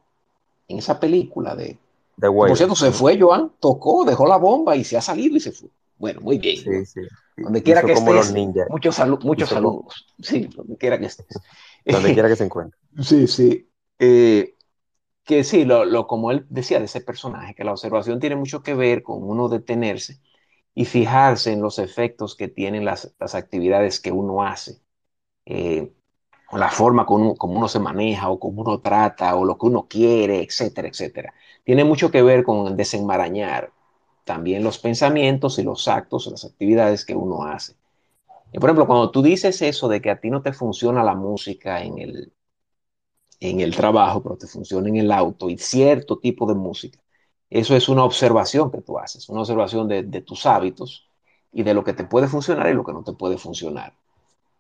[0.69, 1.79] en esa película de...
[2.17, 5.41] de por cierto, se fue Joan, tocó, dejó la bomba y se ha salido y
[5.41, 5.69] se fue.
[5.99, 6.57] Bueno, muy bien.
[6.57, 7.01] Sí, sí.
[7.37, 8.33] Donde quiera que estés.
[8.71, 10.07] Muchos, muchos saludos.
[10.21, 11.27] Sí, donde quiera que estés.
[11.85, 12.79] donde quiera que se encuentre.
[13.03, 13.69] Sí, sí.
[13.99, 14.55] Eh,
[15.25, 18.75] que sí, lo, como él decía de ese personaje, que la observación tiene mucho que
[18.75, 20.21] ver con uno detenerse
[20.77, 24.79] y fijarse en los efectos que tienen las, actividades que uno hace,
[25.47, 25.91] eh,
[26.53, 30.43] la forma como uno, se maneja, o cómo uno trata, o lo que uno quiere,
[30.43, 31.35] etcétera, etcétera.
[31.65, 33.73] Tiene mucho que ver con desenmarañar
[34.25, 37.75] también los pensamientos y los actos, las actividades que uno hace.
[38.53, 41.83] por ejemplo, cuando tú dices eso de que a ti no te funciona la música
[41.83, 42.33] en el,
[43.41, 47.01] en el trabajo, pero te funciona en el auto y cierto tipo de música,
[47.51, 51.09] eso es una observación que tú haces, una observación de, tus hábitos
[51.53, 53.95] y de lo que te puede funcionar y lo que no te puede funcionar.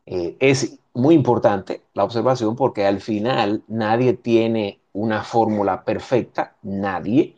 [0.06, 7.36] Eh, es muy importante la observación porque al final nadie tiene una fórmula perfecta, nadie,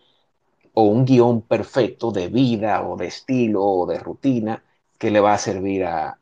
[0.75, 4.63] o un guion perfecto de vida o de estilo o de rutina
[4.99, 6.19] que le va a servir a,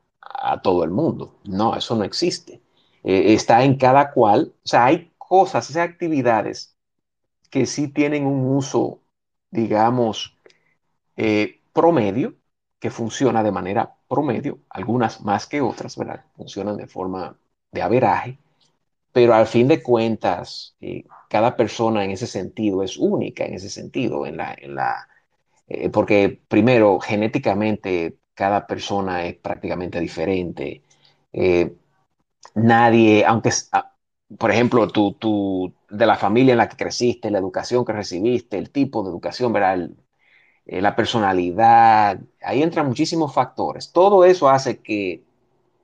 [0.63, 1.37] todo el mundo.
[1.45, 2.61] No, eso no existe.
[3.05, 6.77] Eh, está en cada cual, o sea, hay cosas, hay actividades
[7.51, 9.01] que sí tienen un uso,
[9.51, 10.37] digamos,
[11.17, 12.37] eh, promedio,
[12.79, 16.25] que funciona de manera promedio, algunas más que otras, ¿verdad?
[16.37, 17.39] Funcionan de forma
[17.73, 18.39] de averaje,
[19.13, 23.71] pero al fin de cuentas, eh, cada persona en ese sentido es única, en ese
[23.71, 25.09] sentido, en la, en la,
[25.69, 30.83] eh, porque primero, genéticamente, cada persona es prácticamente diferente.
[32.55, 33.51] Nadie, aunque,
[34.39, 35.13] por ejemplo, tú,
[35.89, 39.53] de la familia en la que creciste, la educación que recibiste, el tipo de educación,
[39.53, 39.91] ¿verdad?
[40.67, 43.93] la personalidad, ahí entran muchísimos factores.
[43.93, 45.23] Todo eso hace que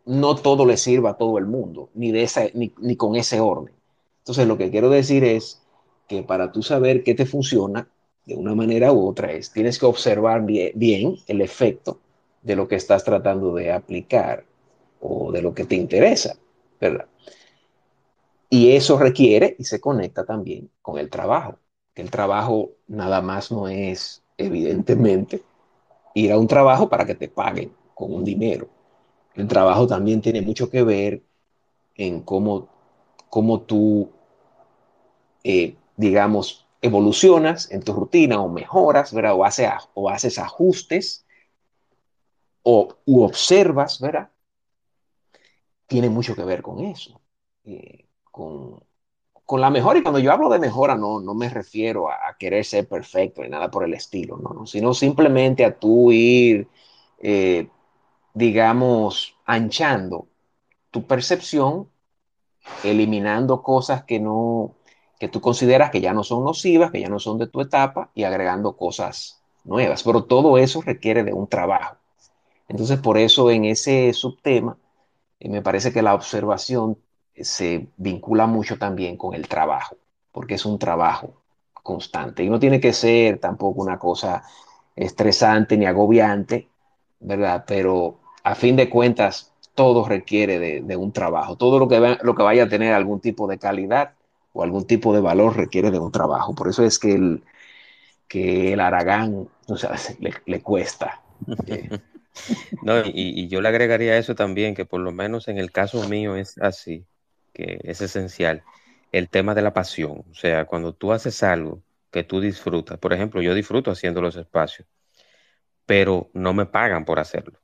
[0.05, 3.75] no todo le sirva a todo el mundo, ni, de esa, ni, con ese orden.
[4.19, 5.63] Entonces, lo que quiero decir es
[6.09, 7.89] que para tú saber qué te funciona
[8.27, 12.01] de una manera u otra, es tienes que observar bien, el efecto
[12.43, 14.45] de lo que estás tratando de aplicar
[15.01, 16.37] o de lo que te interesa,
[16.81, 17.07] ¿verdad?
[18.53, 21.59] Y eso requiere y se conecta también con el trabajo.
[21.95, 25.43] Que el trabajo nada más no es, evidentemente,
[26.15, 28.69] ir a un trabajo para que te paguen con un dinero
[29.35, 31.23] el trabajo también tiene mucho que ver
[31.95, 32.69] en cómo,
[33.31, 34.11] cómo tú,
[35.43, 39.35] eh, digamos, evolucionas en tu rutina o mejoras, ¿verdad?
[39.95, 41.25] O, haces ajustes
[42.63, 44.31] o observas, ¿verdad?
[45.87, 47.21] Tiene mucho que ver con eso,
[47.65, 48.81] eh, con,
[49.61, 49.99] la mejora.
[49.99, 53.51] Y cuando yo hablo de mejora, no, no me refiero a, querer ser perfecto ni
[53.51, 56.67] nada por el estilo, no, sino simplemente a tú ir
[57.21, 57.69] eh,
[58.35, 60.29] digamos, anchando
[60.91, 61.89] tu percepción,
[62.85, 64.75] eliminando cosas que no,
[65.19, 68.11] que tú consideras que ya no son nocivas, que ya no son de tu etapa
[68.15, 70.03] y agregando cosas nuevas.
[70.03, 71.97] Pero todo eso requiere de un trabajo.
[72.69, 74.79] Entonces, por eso en ese subtema,
[75.41, 76.99] eh, me parece que la observación
[77.37, 79.97] se vincula mucho también con el trabajo,
[80.33, 81.35] porque es un trabajo
[81.83, 84.45] constante y no tiene que ser tampoco una cosa
[84.95, 86.69] estresante ni agobiante,
[87.21, 87.65] ¿verdad?
[87.67, 91.57] Pero a fin de cuentas, todo requiere de, un trabajo.
[91.57, 94.13] Todo lo que, lo que vaya a tener algún tipo de calidad
[94.53, 96.55] o algún tipo de valor requiere de un trabajo.
[96.55, 97.43] Por eso es que el,
[98.29, 99.49] que el Aragán
[100.47, 101.23] le, cuesta.
[102.83, 106.07] no, y, y, yo le agregaría eso también, que por lo menos en el caso
[106.09, 107.07] mío es así,
[107.53, 108.63] que es esencial,
[109.13, 110.25] el tema de la pasión.
[110.31, 114.37] O sea, cuando tú haces algo que tú disfrutas, por ejemplo, yo disfruto haciendo los
[114.37, 114.89] espacios,
[115.87, 117.59] pero no me pagan por hacerlo.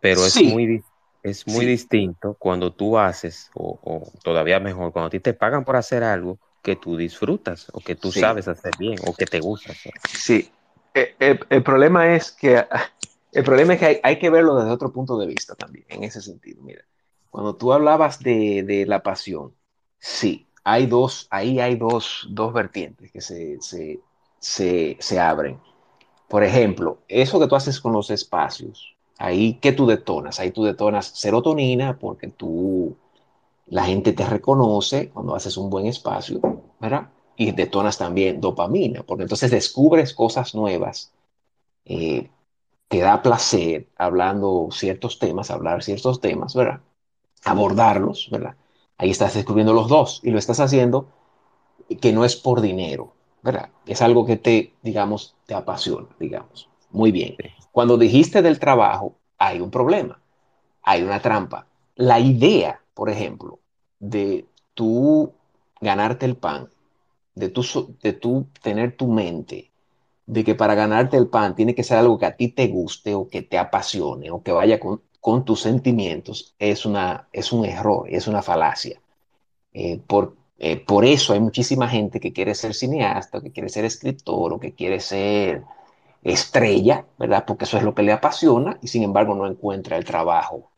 [0.00, 0.84] Pero es muy,
[1.22, 5.76] es muy distinto cuando tú haces, o, todavía mejor, cuando a ti te pagan por
[5.76, 9.72] hacer algo que tú disfrutas, o que tú sabes hacer bien, o que te gusta
[9.72, 9.92] hacer.
[10.08, 10.50] Sí,
[10.94, 12.64] eh, eh, el, problema es que
[13.32, 16.20] el problema es que hay, que verlo desde otro punto de vista también, en ese
[16.22, 16.62] sentido.
[16.62, 16.84] Mira,
[17.36, 19.54] cuando tú hablabas de, la pasión,
[19.98, 23.58] sí, hay dos, ahí hay dos, dos vertientes que se,
[24.38, 25.60] se, se abren.
[26.28, 30.64] Por ejemplo, eso que tú haces con los espacios, ahí que tú detonas, ahí tú
[30.64, 32.96] detonas serotonina porque tú,
[33.66, 36.40] la gente te reconoce cuando haces un buen espacio,
[36.80, 37.10] ¿verdad?
[37.36, 41.12] Y detonas también dopamina, porque entonces descubres cosas nuevas,
[41.84, 42.30] eh,
[42.88, 46.80] te da placer hablando ciertos temas, hablar ciertos temas, ¿verdad?
[47.44, 48.56] Abordarlos, ¿verdad?
[48.98, 51.08] Ahí estás descubriendo los dos y lo estás haciendo
[52.00, 53.70] que no es por dinero, ¿verdad?
[53.86, 56.68] Es algo que te, digamos, te apasiona, digamos.
[56.90, 57.36] Muy bien.
[57.70, 60.20] Cuando dijiste del trabajo, hay un problema,
[60.82, 61.66] hay una trampa.
[61.94, 63.60] La idea, por ejemplo,
[63.98, 65.32] de tú
[65.80, 66.70] ganarte el pan,
[67.34, 67.62] de tú,
[68.02, 69.70] de tú tener tu mente,
[70.26, 73.14] de que para ganarte el pan tiene que ser algo que a ti te guste
[73.14, 75.02] o que te apasione o que vaya con,
[75.44, 79.00] tus sentimientos, es, una, es un error, es una falacia.
[79.72, 83.84] Eh, por, eh, por eso hay muchísima gente que quiere ser cineasta, que quiere ser
[83.84, 85.64] escritor o que quiere ser
[86.22, 87.44] estrella, ¿verdad?
[87.46, 90.70] Porque eso es lo que le apasiona y sin embargo no encuentra el trabajo.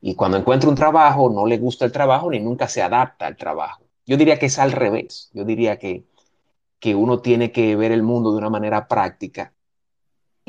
[0.00, 3.36] Y cuando encuentra un trabajo, no le gusta el trabajo ni nunca se adapta al
[3.36, 3.82] trabajo.
[4.06, 5.30] Yo diría que es al revés.
[5.34, 6.04] Yo diría que,
[6.80, 9.52] que uno tiene que ver el mundo de una manera práctica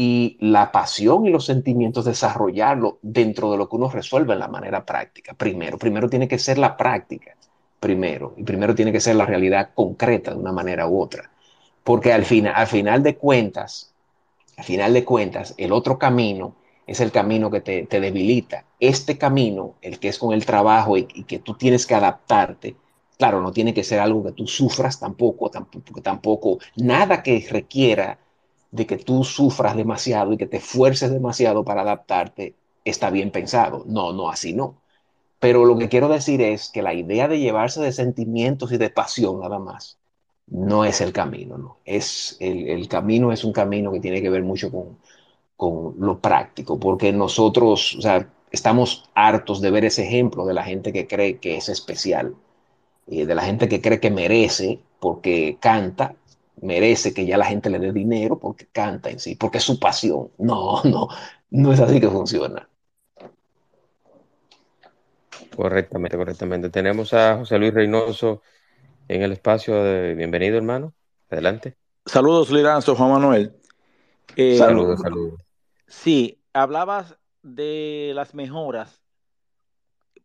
[0.02, 4.48] y la pasión y los sentimientos desarrollarlo dentro de lo que uno resuelve en la
[4.48, 5.36] manera práctica.
[5.36, 7.36] Primero, primero tiene que ser la práctica
[7.80, 11.30] primero, y primero tiene que ser la realidad concreta de una manera u otra.
[11.84, 13.94] Porque al, final, al final de cuentas,
[14.58, 16.56] al final de cuentas, el otro camino
[16.88, 18.66] es el camino que te, debilita.
[18.80, 22.76] Este camino, el que es con el trabajo y, que tú tienes que adaptarte,
[23.18, 28.20] claro, no tiene que ser algo que tú sufras tampoco, tampoco, tampoco, nada que requiera
[28.72, 32.56] de que tú sufras demasiado y que te fuerces demasiado para adaptarte,
[32.86, 33.84] está bien pensado.
[33.88, 34.82] No, no, así no.
[35.40, 38.90] Pero lo que quiero decir es que la idea de llevarse de sentimientos y de
[38.90, 39.98] pasión nada más
[40.48, 41.78] no es el camino, ¿no?
[41.86, 44.98] Es el, camino es un camino que tiene que ver mucho con,
[45.56, 50.64] con lo práctico, porque nosotros, o sea, estamos hartos de ver ese ejemplo de la
[50.64, 52.36] gente que cree que es especial,
[53.08, 56.16] y de la gente que cree que merece porque canta,
[56.62, 59.80] merece que ya la gente le dé dinero porque canta en sí, porque es su
[59.80, 60.30] pasión.
[60.38, 61.08] No, no,
[61.50, 62.68] no es así que funciona.
[65.56, 66.70] Correctamente, correctamente.
[66.70, 68.42] Tenemos a José Luis Reynoso
[69.08, 70.94] en el espacio de bienvenido, hermano.
[71.30, 71.76] Adelante.
[72.06, 73.56] Saludos, Liranzo, Juan Manuel.
[74.36, 75.42] Eh, saludos, saludos.
[75.88, 79.02] Sí, hablabas de las mejoras,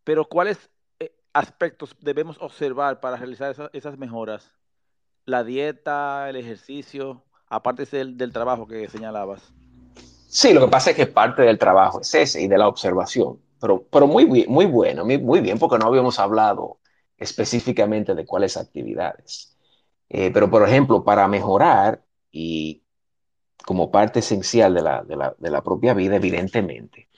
[0.04, 0.70] pero ¿cuáles
[1.00, 4.52] eh, aspectos debemos observar para realizar esas, mejoras?
[5.26, 9.52] La dieta, el ejercicio, aparte del, del trabajo que señalabas.
[10.28, 13.38] Sí, lo que pasa es que parte del trabajo es ese y de la observación
[13.90, 16.80] pero, muy, muy bueno, muy, bien, porque no habíamos hablado
[17.16, 19.56] específicamente de cuáles actividades.
[20.08, 22.84] Eh, pero, por ejemplo, para mejorar y
[23.64, 27.08] como parte esencial de la, propia vida, evidentemente,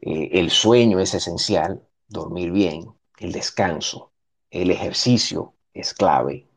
[0.00, 2.84] eh, el sueño es esencial, dormir bien,
[3.18, 4.12] el descanso,
[4.50, 6.48] el ejercicio es clave.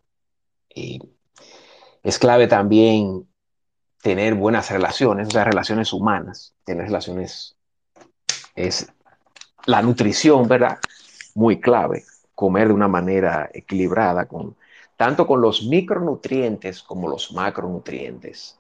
[0.78, 1.00] Eh,
[2.04, 3.28] es clave también
[4.02, 7.58] tener buenas relaciones, o sea, relaciones humanas, tener relaciones
[8.56, 8.92] es
[9.66, 10.78] la nutrición, ¿verdad?
[11.36, 12.04] Muy clave,
[12.36, 14.56] comer de una manera equilibrada, con,
[14.96, 18.58] tanto con los micronutrientes como los macronutrientes.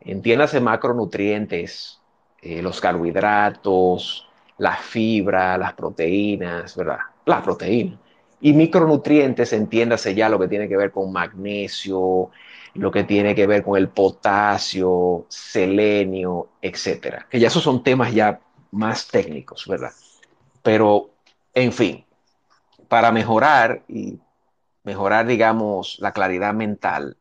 [0.00, 2.00] Entiéndase macronutrientes,
[2.40, 4.26] eh, los carbohidratos,
[4.58, 6.98] la fibra, las proteínas, ¿verdad?
[7.26, 7.98] La proteína.
[8.40, 12.30] Y micronutrientes, entiéndase ya lo que tiene que ver con magnesio,
[12.74, 17.26] lo que tiene que ver con el potasio, selenio, etcétera.
[17.28, 19.92] Que ya esos son temas ya más técnicos, ¿verdad?
[20.62, 21.10] Pero,
[21.54, 22.04] en fin,
[22.88, 24.18] para mejorar y
[24.84, 27.16] mejorar, digamos, la claridad mental,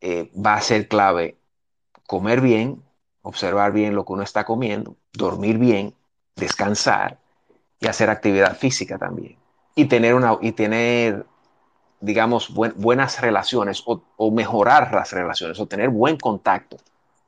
[0.00, 1.36] eh, va a ser clave
[2.06, 2.82] comer bien,
[3.22, 5.94] observar bien lo que uno está comiendo, dormir bien,
[6.34, 7.18] descansar
[7.78, 9.39] y hacer actividad física también.
[9.74, 11.26] Y tener, una, y tener
[12.00, 16.78] digamos, buenas relaciones o, mejorar las relaciones o tener buen contacto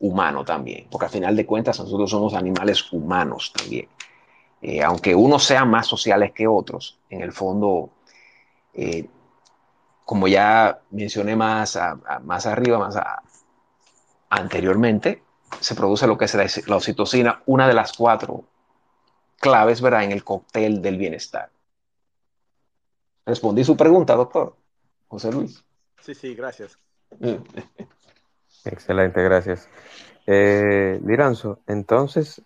[0.00, 3.86] humano también, porque al final de cuentas nosotros somos animales humanos también.
[4.62, 7.90] Eh, aunque unos sean más sociales que otros, en el fondo,
[8.72, 9.06] eh,
[10.04, 11.78] como ya mencioné más,
[12.22, 12.96] más arriba, más
[14.30, 15.22] anteriormente,
[15.60, 18.44] se produce lo que es la, la oxitocina, una de las cuatro
[19.38, 21.50] claves, ¿verdad?, en el cóctel del bienestar.
[23.24, 24.56] Respondí su pregunta, doctor.
[25.08, 25.64] José Luis.
[26.00, 26.78] Sí, sí, gracias.
[28.64, 29.68] Excelente, gracias.
[30.26, 32.42] Eh, Liranzo, entonces,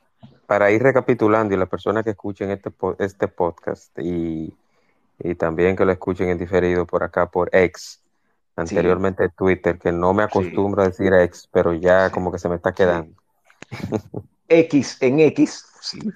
[0.47, 4.55] para ir recapitulando y las personas que escuchen este, este podcast y,
[5.39, 8.03] también que lo escuchen en diferido por acá por X,
[8.55, 12.57] anteriormente Twitter, que no me acostumbro a decir X, pero ya como que se me
[12.57, 13.15] está quedando.
[14.49, 15.65] X en X.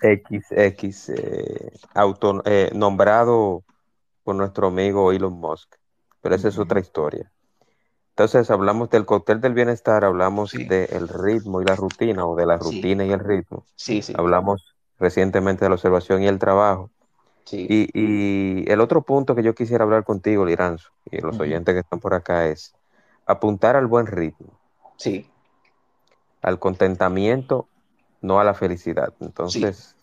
[0.02, 3.62] X, X, eh, auto, eh, nombrado
[4.22, 5.80] por nuestro amigo Elon Musk
[6.20, 7.30] pero esa es otra historia.
[8.10, 12.58] Entonces hablamos del cóctel del bienestar, hablamos del ritmo y la rutina, o de la
[12.58, 13.64] rutina y el ritmo.
[13.76, 14.12] Sí, sí.
[14.16, 16.90] Hablamos recientemente de la observación y el trabajo.
[17.44, 17.66] Sí.
[17.68, 21.98] Y, el otro punto que yo quisiera hablar contigo, Liranzo, y los oyentes que están
[21.98, 22.74] por acá, es
[23.24, 24.58] apuntar al buen ritmo.
[24.96, 25.26] Sí.
[26.42, 27.68] Al contentamiento,
[28.20, 29.14] no a la felicidad.
[29.20, 29.96] Entonces,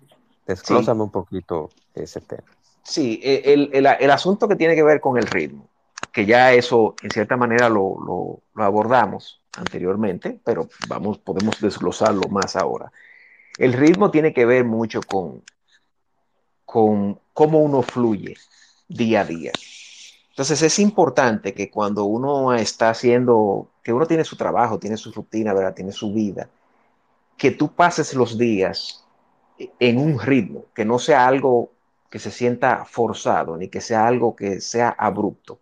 [0.47, 2.56] desglósame un poquito ese tema.
[2.87, 5.69] Sí, el, el asunto que tiene que ver con el ritmo
[6.17, 12.91] que ya eso en cierta manera lo, abordamos anteriormente, pero vamos, podemos desglosarlo más ahora.
[13.57, 15.43] El ritmo tiene que ver mucho con,
[16.65, 18.35] con cómo uno fluye
[18.87, 19.51] día a día.
[20.29, 25.11] Entonces es importante que cuando uno está haciendo, que uno tiene su trabajo, tiene su
[25.11, 25.75] rutina, ¿verdad?
[25.75, 26.49] tiene su vida,
[27.37, 29.05] que tú pases los días
[29.79, 31.73] en un ritmo, que no sea algo
[32.09, 35.59] que se sienta forzado, ni que sea algo que sea abrupto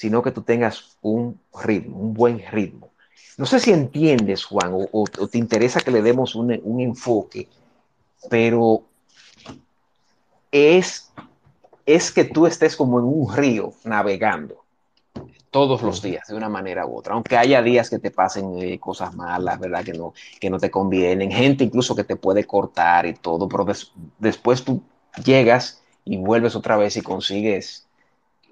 [0.00, 2.88] sino que tú tengas un ritmo, un buen ritmo.
[3.36, 7.48] No sé si entiendes, Juan, o, te interesa que le demos un, enfoque,
[8.30, 8.82] pero
[10.50, 11.12] es,
[11.84, 14.64] es que tú estés como en un río navegando
[15.50, 18.80] todos los días, de una manera u otra, aunque haya días que te pasen eh,
[18.80, 19.84] cosas malas, ¿verdad?
[19.84, 23.66] Que no, que no te convienen, gente incluso que te puede cortar y todo, pero
[24.18, 24.82] después tú
[25.22, 27.86] llegas y vuelves otra vez y consigues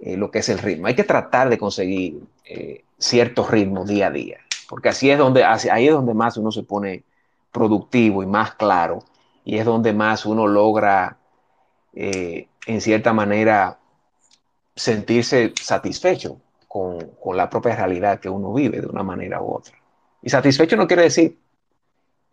[0.00, 0.86] eh, lo que es el ritmo.
[0.86, 4.38] Hay que tratar de conseguir eh, ciertos ritmos día a día,
[4.68, 7.04] porque así es donde, ahí es donde más uno se pone
[7.52, 9.04] productivo y más claro,
[9.44, 11.16] y es donde más uno logra,
[11.94, 13.78] eh, en cierta manera,
[14.76, 19.74] sentirse satisfecho con, con, la propia realidad que uno vive de una manera u otra.
[20.22, 21.38] Y satisfecho no quiere decir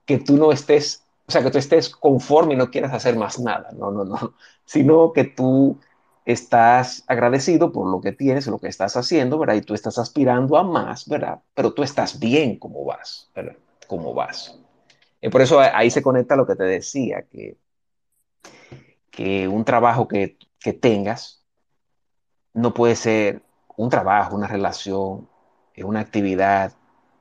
[0.05, 3.39] que tú no estés, o sea, que tú estés conforme y no quieras hacer más
[3.39, 5.79] nada, no, no, no, sino que tú
[6.25, 9.55] estás agradecido por lo que tienes, lo que estás haciendo, ¿verdad?
[9.55, 11.41] Y tú estás aspirando a más, ¿verdad?
[11.53, 13.55] Pero tú estás bien como vas, ¿verdad?
[13.87, 14.59] Como vas.
[15.21, 17.57] Y por eso ahí se conecta lo que te decía, que,
[19.11, 21.43] que un trabajo que, que tengas
[22.53, 23.43] no puede ser
[23.77, 25.29] un trabajo, una relación,
[25.73, 26.73] eh, una actividad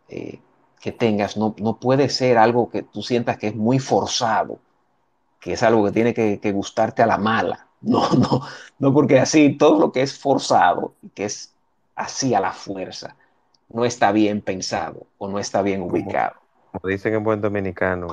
[0.08, 0.40] eh,
[0.84, 4.58] que tengas, no, no, puede ser algo que tú sientas que es muy forzado,
[5.40, 8.42] que es algo que tiene que, que gustarte a la mala, no, no,
[8.78, 11.54] no, porque así todo lo que es forzado, que es
[11.96, 13.16] así a la fuerza,
[13.70, 16.34] no está bien pensado o no está bien ubicado.
[16.70, 18.08] Como, dicen en buen dominicano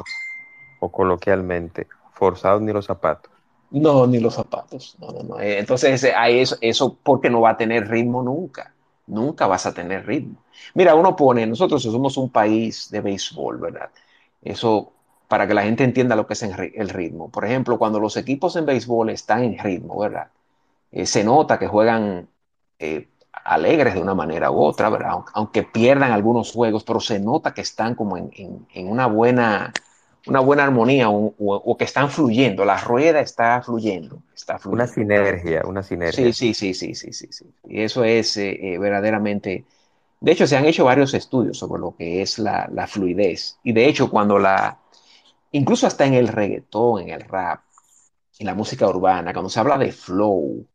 [0.80, 3.34] o coloquialmente, forzado ni los zapatos.
[3.70, 4.96] No, ni los zapatos.
[4.98, 5.42] No, no, no.
[5.42, 8.74] Entonces, eso, eso porque no va a tener ritmo nunca.
[9.12, 10.38] Nunca vas a tener ritmo.
[10.74, 13.90] Mira, uno pone, nosotros somos un país de béisbol, ¿verdad?
[14.42, 14.94] Eso
[15.28, 17.30] para que la gente entienda lo que es el ritmo.
[17.30, 20.28] Por ejemplo, cuando los equipos en béisbol están en ritmo, ¿verdad?
[20.92, 22.28] Eh, se nota que juegan
[22.80, 23.08] eh,
[23.46, 25.20] alegres de una manera u otra, ¿verdad?
[25.34, 29.74] Aunque pierdan algunos juegos, pero se nota que están como en, una, buena,
[30.28, 35.82] una buena armonía o, que están fluyendo, la rueda está fluyendo, está Una sinergia, una
[35.82, 36.32] sinergia.
[36.32, 37.28] Sí, sí, sí, sí, sí, sí.
[37.32, 37.46] sí.
[37.68, 39.66] Y eso es eh, verdaderamente...
[40.20, 43.58] De hecho, se han hecho varios estudios sobre lo que es la, la fluidez.
[43.64, 44.78] Y de hecho, cuando la,
[45.52, 47.62] incluso hasta en el reggaetón, en el rap,
[48.38, 50.68] en la música urbana, cuando se habla de flow,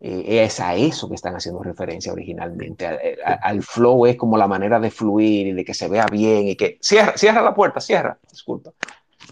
[0.00, 2.86] eh, es a eso que están haciendo referencia originalmente.
[3.42, 6.56] al flow es como la manera de fluir y de que se vea bien y
[6.56, 8.72] que cierra, cierra la puerta, cierra, disculpa.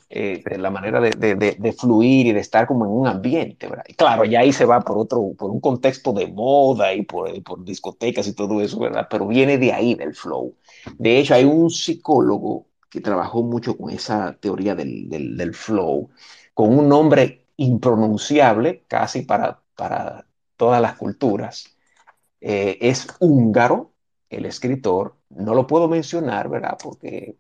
[0.09, 3.85] Eh, la manera de, de, fluir y de estar como en un ambiente, ¿verdad?
[3.89, 7.43] Y claro, ya ahí se va por otro, por un contexto de moda y por,
[7.43, 9.09] por discotecas y todo eso, ¿verdad?
[9.11, 10.55] Pero viene de ahí, del flow.
[10.97, 16.11] De hecho, hay un psicólogo que trabajó mucho con esa teoría del, flow,
[16.55, 20.26] con un nombre impronunciable casi para, para
[20.57, 21.77] todas las culturas.
[22.41, 23.93] Eh, es húngaro,
[24.31, 26.79] el escritor, no lo puedo mencionar, ¿verdad?
[26.83, 27.37] Porque,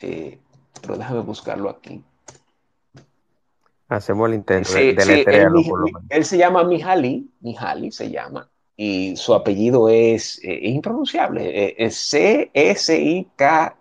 [0.00, 0.40] eh,
[0.82, 2.04] pero déjame buscarlo aquí.
[3.88, 6.10] Hacemos el intento Sí, de, sí, él, deletrearlo, por lo mi- menos.
[6.10, 11.96] él se llama Mihaly, Mihaly se llama, y su apellido es, eh, es impronunciable, es
[11.96, 13.78] C-S-I-K-S-Z,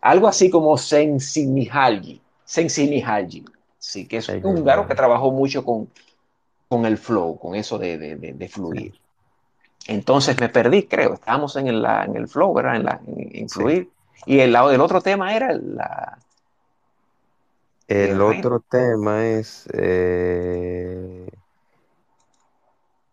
[0.00, 3.44] algo así como Sensimihalyi, Sensimihalyi,
[3.78, 5.90] sí, que es húngaro que trabajó mucho con,
[6.68, 8.94] con el flow, con eso de, de- de- de fluir.
[9.86, 12.76] Entonces me perdí, creo, estábamos en el, la- en el flow, ¿verdad?
[12.76, 13.54] En, la, en, en Sí.
[13.54, 13.90] fluir.
[14.26, 16.18] Y el del otro tema era la,
[17.88, 18.30] El el ritmo.
[18.38, 21.26] otro tema es eh,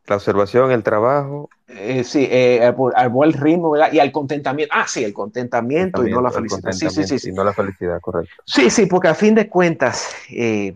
[0.07, 3.93] la observación, el trabajo, Eh, sí, eh, al, al buen ritmo, ¿verdad?
[3.93, 4.73] Y al contentamiento.
[4.75, 6.71] Ah, sí, el el contentamiento y no la el felicidad.
[6.73, 7.29] Sí, sí, sí, sí.
[7.29, 8.43] y no la felicidad, correcto.
[8.45, 10.75] Sí, sí, porque a fin de cuentas, eh,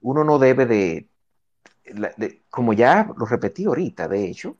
[0.00, 1.06] uno no debe de,
[1.86, 4.56] la- de- como ya lo repetí ahorita, de hecho,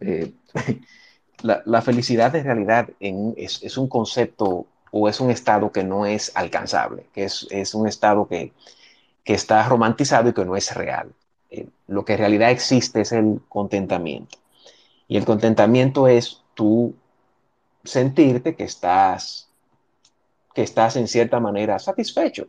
[0.00, 0.32] eh,
[1.42, 5.84] la, la felicidad en realidad en- es, es un concepto o es un estado que
[5.84, 8.52] no es alcanzable, que es, es un estado que,
[9.24, 11.12] que está romantizado y que no es real.
[11.50, 14.38] Eh, lo que en realidad existe es el contentamiento.
[15.08, 16.94] Y el contentamiento es tú
[17.84, 19.48] sentirte que estás,
[20.54, 22.46] que estás en cierta manera satisfecho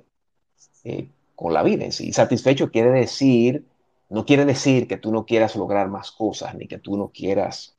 [0.84, 2.14] eh, con la vida en sí.
[2.14, 3.66] Satisfecho quiere decir,
[4.14, 7.78] no quiere decir que tú no quieras lograr más cosas, ni que tú no quieras,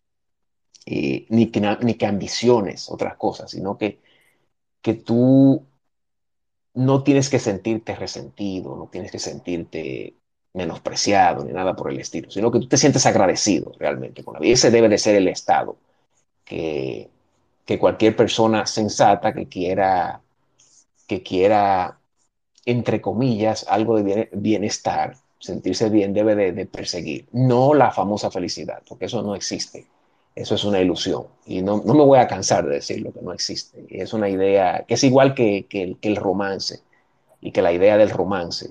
[0.87, 4.01] eh, ni, que, ni que ambiciones otras cosas, sino que,
[4.83, 5.67] que tú
[6.75, 10.17] no tienes que sentirte resentido, no tienes que sentirte
[10.55, 14.41] menospreciado ni nada por el estilo, sino que tú te sientes agradecido realmente con la
[14.41, 14.55] vida.
[14.55, 15.77] Ese debe de ser el estado
[16.45, 17.11] que,
[17.67, 20.23] que cualquier persona sensata que quiera,
[21.09, 21.99] que quiera,
[22.67, 27.27] entre comillas, algo de bien- bienestar, sentirse bien, debe de, perseguir.
[27.33, 29.87] No la famosa felicidad, porque eso no existe.
[30.35, 31.27] Eso es una ilusión.
[31.47, 33.85] Y no, no me voy a cansar de decirlo, que no existe.
[33.89, 35.67] Es una idea que es igual que,
[36.01, 36.81] el, romance
[37.41, 38.71] y que la idea del romance,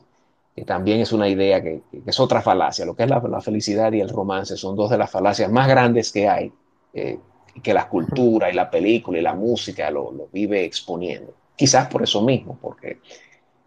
[0.55, 2.85] que también es una idea que, es otra falacia.
[2.85, 6.11] Lo que es la, felicidad y el romance son dos de las falacias más grandes
[6.11, 6.51] que hay,
[6.93, 7.19] eh,
[7.61, 11.33] que la cultura y la película y la música lo, lo vive exponiendo.
[11.55, 12.99] Quizás por eso mismo, porque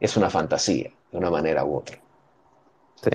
[0.00, 1.98] es una fantasía, de una manera u otra.
[3.02, 3.10] Sí.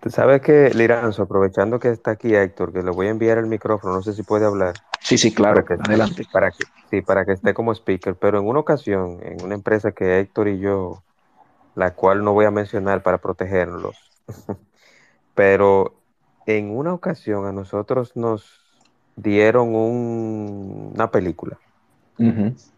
[0.00, 3.46] Tú sabes que, Liranzo, aprovechando que está aquí Héctor, que le voy a enviar el
[3.46, 6.24] micrófono, no sé si puede hablar, Sí, sí, claro, para que, adelante.
[6.32, 9.92] para que, sí, para que esté como speaker, pero en una ocasión, en una empresa
[9.92, 11.04] que Héctor y yo,
[11.74, 14.14] la cual no voy a mencionar para protegerlos,
[15.34, 16.02] pero
[16.46, 18.60] en una ocasión a nosotros nos
[19.16, 21.60] dieron un- una película,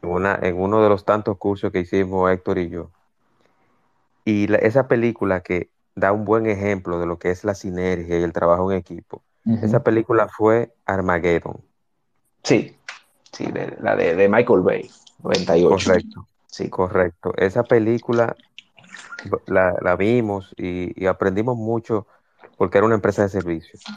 [0.02, 2.92] en, una, en uno de los tantos cursos que hicimos Héctor y yo.
[4.24, 8.18] Y la- esa película que da un buen ejemplo de lo que es la sinergia
[8.18, 9.24] y el trabajo en equipo,
[9.60, 11.64] esa película fue Armageddon.
[12.44, 12.76] Sí,
[13.32, 14.90] sí, de- la de, de Michael Bay,
[15.22, 15.90] 98.
[15.90, 17.32] Correcto, Sí, correcto.
[17.36, 18.36] Esa película
[19.46, 22.06] la, la vimos y, y aprendimos mucho
[22.56, 23.94] porque era una empresa de servicios.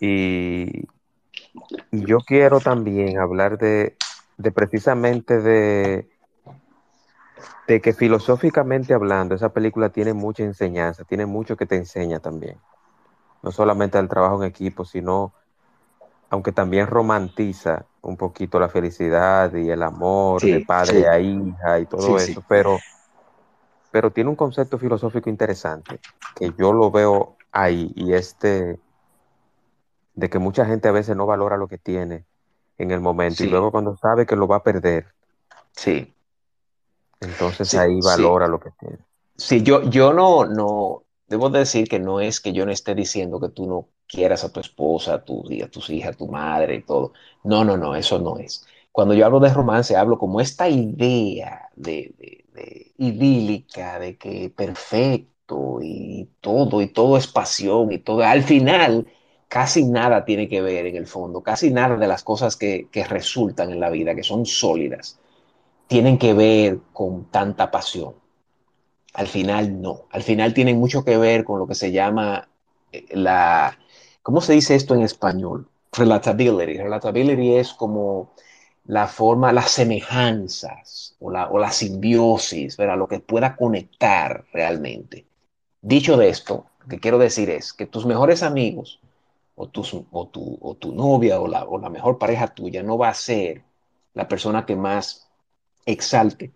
[0.00, 0.88] Y,
[1.90, 3.98] y yo quiero también hablar de,
[4.36, 6.08] de precisamente de,
[7.68, 12.58] de que filosóficamente hablando, esa película tiene mucha enseñanza, tiene mucho que te enseña también.
[13.42, 15.34] No solamente el trabajo en equipo, sino,
[16.30, 21.80] aunque también romantiza un poquito la felicidad y el amor de padre sí, a hija
[21.80, 22.78] y todo sí, eso, pero,
[23.90, 26.00] pero tiene un concepto filosófico interesante
[26.34, 28.80] que yo lo veo ahí y este
[30.14, 32.26] de que mucha gente a veces no valora lo que tiene
[32.78, 35.14] en el momento y luego cuando sabe que lo va a perder,
[35.72, 36.13] sí,
[37.20, 38.40] entonces sí, ahí sí.
[38.40, 38.98] valora lo que tiene.
[39.36, 43.40] Sí, yo, yo no, no, debo decir que no es que yo no esté diciendo
[43.40, 46.76] que tú no quieras a tu esposa, a, tu, a tus hijas, a tu madre
[46.76, 47.12] y todo.
[47.42, 48.64] No, no, no, eso no es.
[48.92, 54.50] Cuando yo hablo de romance, hablo como esta idea de, de- de idílica, de que
[54.50, 58.22] perfecto y todo, y todo es pasión y todo.
[58.22, 59.08] Al final,
[59.48, 63.04] casi nada tiene que ver en el fondo, casi nada de las cosas que, que
[63.04, 65.20] resultan en la vida, que son sólidas,
[65.86, 68.14] tienen que ver con tanta pasión.
[69.14, 70.06] Al final no.
[70.10, 72.48] Al final tienen mucho que ver con lo que se llama
[72.92, 73.78] eh, la,
[74.22, 75.68] ¿cómo se dice esto en español?
[75.92, 76.78] Relatability.
[76.78, 78.32] Relatability es como
[78.86, 82.98] la forma, las semejanzas o la, o la simbiosis, ¿verdad?
[82.98, 85.26] Lo que pueda conectar realmente.
[85.80, 89.00] Dicho de esto, lo que quiero decir es que tus mejores amigos
[89.54, 92.98] o, tus, o, tu, o tu novia o la, o la mejor pareja tuya no
[92.98, 93.62] va a ser
[94.14, 95.23] la persona que más
[95.86, 96.52] exalte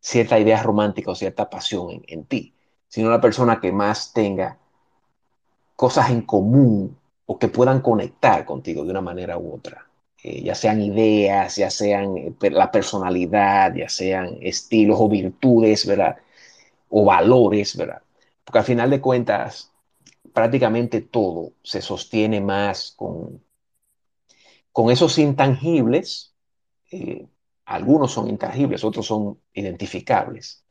[0.00, 2.54] cierta idea romántica o cierta pasión en, en ti,
[2.88, 4.58] sino la persona que más tenga
[5.76, 6.96] cosas en común
[7.26, 9.88] o que puedan conectar contigo de una manera u otra.
[10.22, 16.16] Eh, ya sean ideas, ya sean eh, la personalidad, ya sean estilos o virtudes, ¿verdad?
[16.88, 18.02] O valores, ¿verdad?
[18.44, 19.72] Porque al final de cuentas,
[20.32, 23.42] prácticamente todo se sostiene más con,
[24.72, 26.34] con esos intangibles.
[26.90, 27.26] Eh,
[27.66, 30.64] algunos son intangibles, otros son identificables,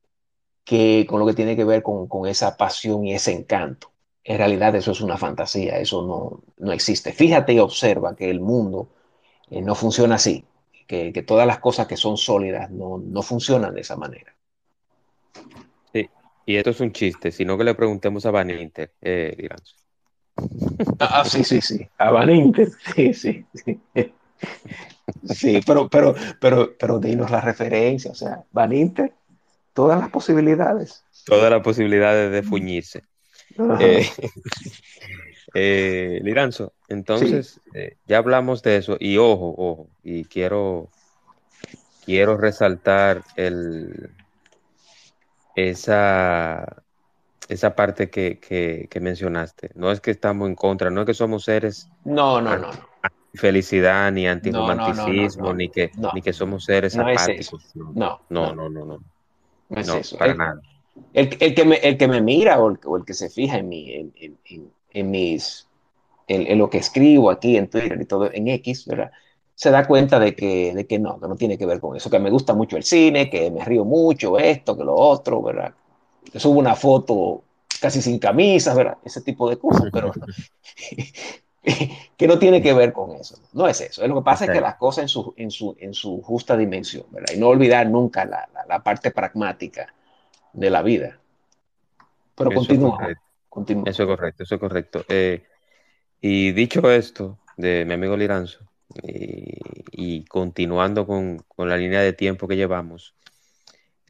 [0.64, 3.92] que con lo que tiene que ver con, con esa pasión y ese encanto.
[4.24, 7.12] En realidad eso es una fantasía, eso no, no existe.
[7.12, 8.90] Fíjate y observa que el mundo
[9.50, 10.46] eh, no funciona así,
[10.88, 14.34] que, que, todas las cosas que son sólidas no, no funcionan de esa manera.
[15.92, 16.10] Sí,
[16.46, 19.50] y esto es un chiste, sino que le preguntemos a Van Inter, eh,
[21.00, 23.80] Ah, ah, sí, sí, sí, a Van Inter, sí, sí, sí.
[25.30, 29.14] Sí, pero, pero, pero, pero dinos la referencia, o sea, Van Inter,
[29.74, 31.04] todas las posibilidades.
[31.26, 33.04] Todas las posibilidades de fuñirse.
[33.80, 34.10] Eh,
[35.54, 37.70] eh, Liranzo, entonces sí.
[37.74, 40.90] eh, ya hablamos de eso y ojo, ojo, y quiero,
[42.06, 44.10] quiero resaltar el,
[45.56, 46.84] esa,
[47.48, 49.72] esa parte que, que, que, mencionaste.
[49.76, 51.90] No es que estamos en contra, no es que somos seres.
[52.04, 52.93] No, no, no.
[53.34, 57.66] Felicidad, ni antirromanticismo, no, no, no, ni, que, ni que somos seres apáticos.
[57.66, 59.00] Es no, no, no, no, no.
[59.70, 60.18] No es eso.
[60.18, 60.62] Para el, nada.
[61.14, 63.58] El, el, que me, el que me mira o el, o el que se fija
[63.58, 65.68] en, mi, en, en, en mis,
[66.28, 69.12] en, lo que escribo aquí en Twitter y todo, en X, ¿verdad?
[69.56, 72.10] se da cuenta de que, de que no, que no tiene que ver con eso,
[72.10, 75.74] que me gusta mucho el cine, que me río mucho, esto, que lo otro, ¿verdad?
[76.32, 77.44] Que subo una foto
[77.80, 78.98] casi sin camisa, ¿verdad?
[79.04, 80.12] Ese tipo de cosas, pero
[82.18, 83.38] que no tiene que ver con eso.
[83.54, 84.06] No es eso.
[84.08, 84.54] Lo que pasa okay.
[84.54, 87.34] es que las cosas en su, en, su, en su justa dimensión, ¿verdad?
[87.36, 89.94] Y no olvidar nunca la, la, la parte pragmática
[90.52, 91.20] de la vida.
[92.36, 93.18] Pero eso continúa, es
[93.50, 93.84] continúa.
[93.88, 95.06] Eso es correcto, eso es correcto.
[95.08, 95.44] Eh,
[96.20, 98.60] y dicho esto, de mi amigo Liranzo,
[99.02, 99.58] y,
[99.92, 103.16] y continuando con, con, la línea de tiempo que llevamos,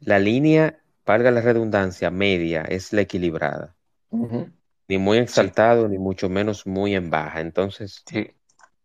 [0.00, 3.74] la línea, valga la redundancia, media es la equilibrada.
[4.10, 4.52] Uh -huh.
[4.88, 7.40] Ni muy exaltado, ni mucho menos muy en baja.
[7.40, 8.30] Entonces, sí.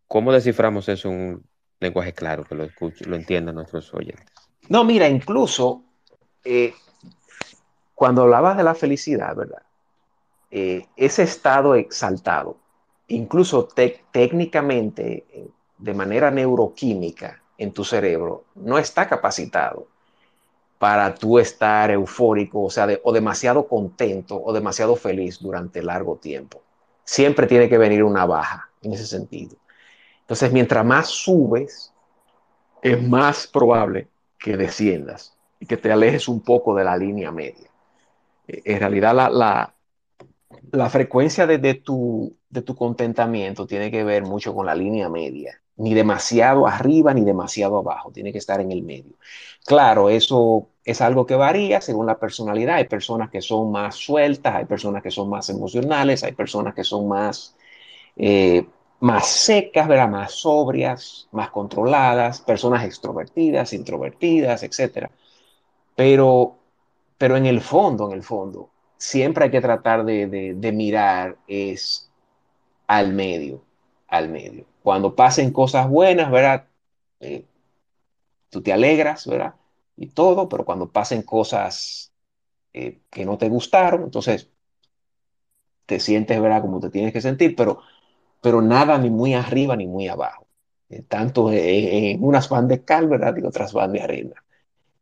[0.06, 1.44] ¿cómo desciframos eso en un
[1.78, 4.26] lenguaje claro que lo, escuche, lo entiendan nuestros oyentes?
[4.68, 5.84] No, mira, incluso
[6.44, 6.72] eh,
[7.94, 9.62] cuando hablabas de la felicidad, ¿verdad?
[10.50, 12.56] Eh, ese estado exaltado,
[13.08, 13.68] incluso
[14.10, 15.26] técnicamente,
[15.78, 19.86] de manera neuroquímica en tu cerebro, no está capacitado
[20.80, 26.62] para tú estar eufórico, o sea, o demasiado contento o demasiado feliz durante largo tiempo.
[27.04, 29.58] Siempre tiene que venir una baja en ese sentido.
[30.22, 31.92] Entonces, mientras más subes,
[32.80, 34.08] es más probable
[34.38, 37.68] que desciendas y que te alejes un poco de la línea media.
[38.46, 39.74] En realidad, la,
[40.88, 42.34] frecuencia de tu
[42.74, 48.12] contentamiento tiene que ver mucho con la línea media ni demasiado arriba ni demasiado abajo,
[48.12, 49.14] tiene que estar en el medio.
[49.64, 52.76] Claro, eso es algo que varía según la personalidad.
[52.76, 56.84] Hay personas que son más sueltas, hay personas que son más emocionales, hay personas que
[56.84, 57.56] son más,
[58.16, 58.66] eh,
[59.00, 60.08] más secas, ¿verdad?
[60.08, 65.10] más sobrias, más controladas, personas extrovertidas, introvertidas, etc.
[65.96, 66.56] Pero,
[67.18, 72.10] pero en el fondo, en el fondo, siempre hay que tratar de, de, mirar es
[72.86, 73.62] al medio,
[74.08, 76.66] al medio cuando pasen cosas buenas, ¿verdad?
[77.20, 77.44] Eh,
[78.50, 79.54] tú te alegras, ¿verdad?
[80.00, 82.12] Y todo, pero cuando pasen cosas
[82.74, 84.50] eh, que no te gustaron, entonces
[85.86, 86.62] te sientes, ¿verdad?
[86.62, 87.80] Como te tienes que sentir, pero,
[88.42, 90.46] pero nada ni muy arriba ni muy abajo.
[90.90, 93.36] Eh, tanto en unas van de cal, ¿verdad?
[93.36, 94.44] Y otras van de arena.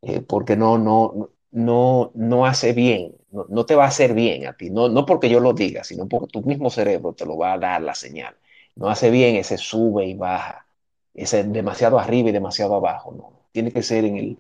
[0.03, 4.47] Eh, porque no, no, no, no hace bien, no, no, te va a hacer bien
[4.47, 7.37] a ti, no, no porque yo lo diga, sino porque tu mismo cerebro te lo
[7.37, 8.37] va a dar la señal
[8.77, 10.67] no hace bien ese sube y baja,
[11.15, 13.33] ese demasiado arriba y demasiado abajo, no.
[13.53, 14.39] Tiene que ser en el,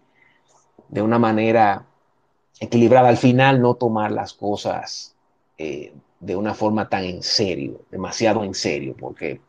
[0.88, 1.86] de una manera
[2.60, 3.08] equilibrada.
[3.08, 5.14] Al final, no tomar las cosas
[5.58, 9.40] eh, de una forma tan en serio, demasiado en serio, porque,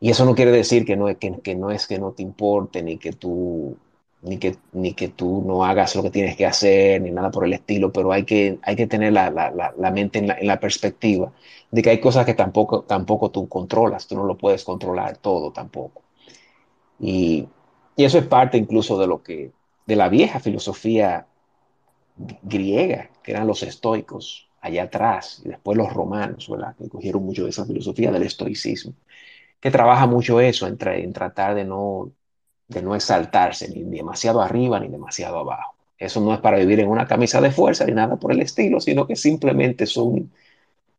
[0.00, 2.82] y eso no quiere decir que no, que, que no es que no te importe,
[2.82, 3.76] ni que tú
[4.22, 7.44] ni que, ni que tú no hagas lo que tienes que hacer, ni nada por
[7.44, 10.46] el estilo, pero hay que, hay que tener la, la, la mente en la, en
[10.46, 11.32] la, perspectiva
[11.70, 15.52] de que hay cosas que tampoco, tampoco tú controlas, tú no lo puedes controlar todo
[15.52, 16.02] tampoco.
[17.00, 17.48] Y,
[17.96, 19.50] y eso es parte incluso de lo que,
[19.86, 21.26] de la vieja filosofía
[22.42, 26.76] griega, que eran los estoicos allá atrás, y después los romanos, ¿verdad?
[26.76, 28.94] Que cogieron mucho de esa filosofía del estoicismo,
[29.60, 32.12] que trabaja mucho eso, en, en tratar de no
[32.68, 35.74] de no exaltarse ni demasiado arriba ni demasiado abajo.
[35.98, 38.80] Eso no es para vivir en una camisa de fuerza ni nada por el estilo,
[38.80, 40.32] sino que simplemente son,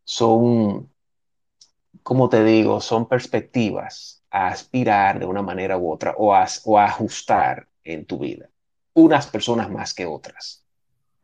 [0.05, 0.89] son
[2.03, 6.77] como te digo, son perspectivas a aspirar de una manera u otra o a, o
[6.79, 8.49] a ajustar en tu vida.
[8.95, 10.63] Unas personas más que otras.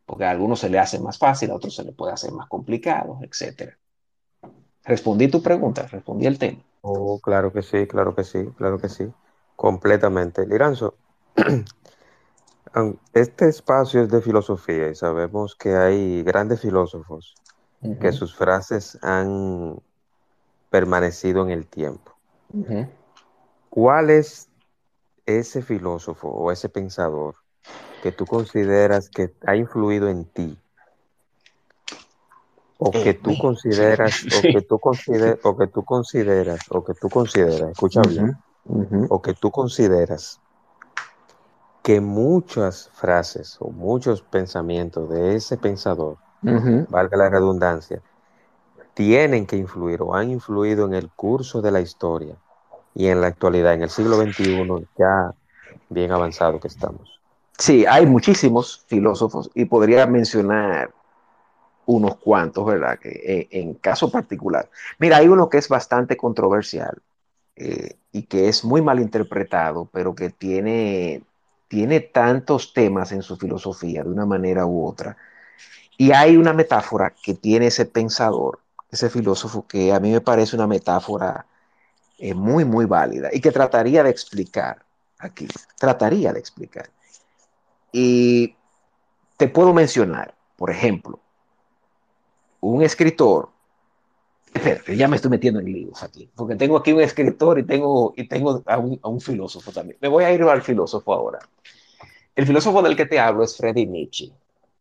[0.06, 2.48] Porque a algunos se le hace más fácil, a otros se le puede hacer más
[2.48, 3.76] complicado, etc.
[4.84, 6.62] Respondí tu pregunta, respondí el tema.
[6.82, 9.12] Oh, claro que sí, claro que sí, claro que sí.
[9.54, 10.46] Completamente.
[10.46, 10.94] Liranzo,
[13.12, 17.34] este espacio es de filosofía y sabemos que hay grandes filósofos
[18.00, 19.80] que sus frases han
[20.70, 22.12] permanecido en el tiempo.
[23.68, 24.48] ¿Cuál es
[25.26, 27.36] ese filósofo o ese pensador
[28.00, 30.56] que tú consideras que ha influido en ti?
[32.78, 37.08] O que tú consideras, o que tú consideras, o que tú consideras, o que tú
[37.08, 38.36] consideras, escucha bien,
[39.08, 40.40] o que tú consideras
[41.82, 46.16] que muchas frases o muchos pensamientos de ese pensador,
[46.88, 48.02] valga la redundancia,
[48.94, 52.36] tienen que influir o han influido en el curso de la historia
[52.94, 55.34] y en la actualidad, en el siglo XXI, ya
[55.88, 57.19] bien avanzado que estamos.
[57.60, 60.92] Sí, hay muchísimos filósofos y podría mencionar
[61.86, 62.98] unos cuantos, ¿verdad?
[62.98, 64.70] Que eh, en, caso particular.
[64.98, 66.96] Mira, hay uno que es bastante controversial
[67.56, 71.22] eh, y que es muy mal interpretado, pero que tiene,
[71.68, 75.16] tiene tantos temas en su filosofía de una manera u otra.
[75.98, 80.56] Y hay una metáfora que tiene ese pensador ese filósofo que a mí me parece
[80.56, 81.46] una metáfora
[82.18, 84.82] eh, muy, muy válida y que trataría de explicar
[85.18, 85.46] aquí,
[85.78, 86.90] trataría de explicar.
[87.92, 88.54] Y
[89.36, 91.20] te puedo mencionar, por ejemplo,
[92.60, 93.48] un escritor,
[94.52, 98.12] espera, ya me estoy metiendo en líos aquí, porque tengo aquí un escritor y tengo,
[98.16, 99.98] y tengo a un, a un filósofo también.
[100.00, 101.38] Me voy a ir al filósofo ahora.
[102.36, 104.32] El filósofo del que te hablo es Friedrich Nietzsche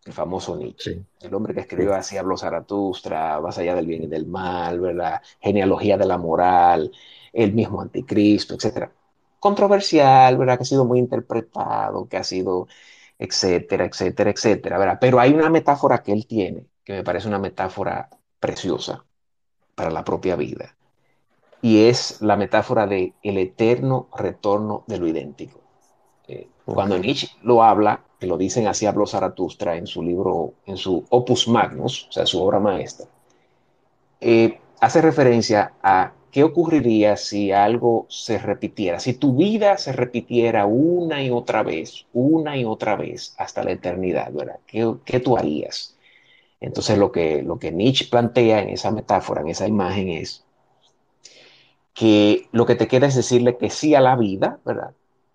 [0.05, 4.07] el famoso Nietzsche, el hombre que escribió así habló Zaratustra, más allá del bien y
[4.07, 5.22] del mal, ¿verdad?
[5.39, 6.91] Genealogía de la moral,
[7.34, 8.89] el mismo anticristo, etc.
[9.39, 10.57] Controversial, ¿verdad?
[10.57, 12.68] Que ha sido muy interpretado, que ha sido,
[13.20, 14.97] etcétera, etcétera, etcétera, ¿verdad?
[14.99, 18.09] Pero hay una metáfora que él tiene, que me parece una metáfora
[18.39, 19.05] preciosa
[19.76, 20.76] para la propia vida,
[21.61, 25.59] y es la metáfora de el eterno retorno de lo idéntico.
[26.28, 30.78] Eh, cuando Nietzsche lo habla, que lo dicen así habló Zaratustra en su libro, en
[30.78, 33.07] su Opus Magnus, o sea, su obra maestra,
[34.22, 40.65] eh, hace referencia a qué ocurriría si algo se repitiera, si tu vida se repitiera
[40.65, 44.59] una y otra vez, una y otra vez, hasta la eternidad, ¿verdad?
[44.67, 45.97] ¿Qué, qué tú harías?
[46.59, 50.43] Entonces lo que, lo que Nietzsche plantea en esa metáfora, en esa imagen, es
[51.93, 54.91] que lo que te queda es decirle que sí a la vida, ¿verdad?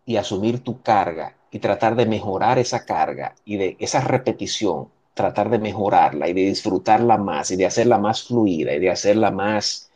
[0.06, 5.50] Y asumir tu carga y tratar de mejorar esa carga y de esa repetición, tratar
[5.50, 9.90] de mejorarla y de disfrutarla más y de hacerla más fluida y de hacerla más,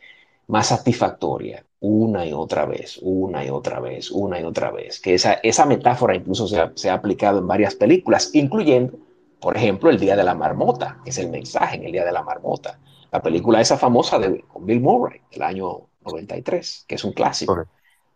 [0.49, 4.99] más satisfactoria una y otra vez, una y otra vez, una y otra vez.
[4.99, 8.97] Que esa, esa metáfora incluso se ha, se ha aplicado en varias películas, incluyendo,
[9.39, 12.11] por ejemplo, El Día de la Marmota, que es el mensaje en El Día de
[12.11, 12.79] la Marmota.
[13.11, 17.65] La película esa famosa de con Bill Murray, del año 93, que es un clásico.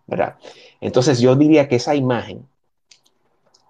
[0.05, 0.36] ¿verdad?
[0.81, 2.45] Entonces yo diría que esa imagen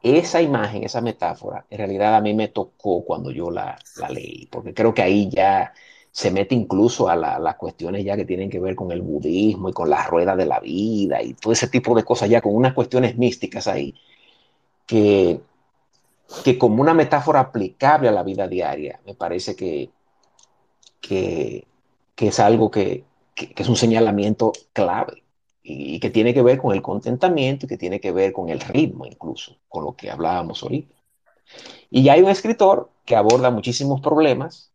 [0.04, 4.74] esa imagen, esa metáfora, en realidad a mí me tocó cuando yo la, leí, porque
[4.74, 5.74] creo que ahí ya
[6.14, 9.74] se mete incluso a las cuestiones ya que tienen que ver con el budismo y
[9.74, 12.74] con la rueda de la vida y todo ese tipo de cosas ya con unas
[12.74, 13.96] cuestiones místicas ahí,
[14.86, 15.42] que,
[16.46, 19.90] que como una metáfora aplicable a la vida diaria, me parece que,
[21.02, 21.66] que,
[22.18, 23.04] es algo que
[23.36, 25.24] es un señalamiento clave
[25.64, 28.60] y, que tiene que ver con el contentamiento y que tiene que ver con el
[28.60, 30.94] ritmo incluso, con lo que hablábamos ahorita.
[31.90, 34.72] Y ya hay un escritor que aborda muchísimos problemas,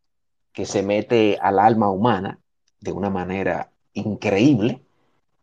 [0.58, 2.40] que se mete al alma humana
[2.80, 4.82] de una manera increíble,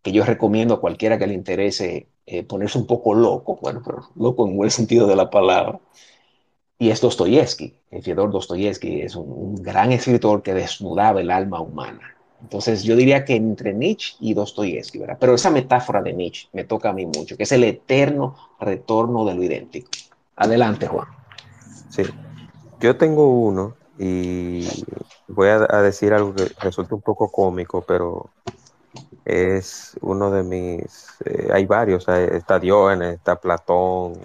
[0.02, 4.10] que yo recomiendo a cualquiera que le interese eh, ponerse un poco loco, bueno, pero
[4.18, 5.80] loco en buen sentido de la palabra.
[6.78, 7.74] Y es Dostoyevsky.
[7.92, 12.12] El Fyodor Dostoyevsky es un gran escritor que desnudaba el alma humana
[12.42, 15.18] entonces yo diría que entre Nietzsche y Dostoyevsky, ¿verdad?
[15.20, 19.26] Pero esa metáfora de Nietzsche me toca a mí mucho, que es el eterno retorno
[19.26, 19.90] de lo idéntico.
[20.36, 21.08] Adelante, Juan.
[21.90, 22.04] Sí,
[22.80, 24.68] yo tengo uno y
[25.28, 28.30] voy a, decir algo que resulta un poco cómico, pero
[29.24, 34.20] es uno de mis, eh, hay varios, está Diógenes, está Platón,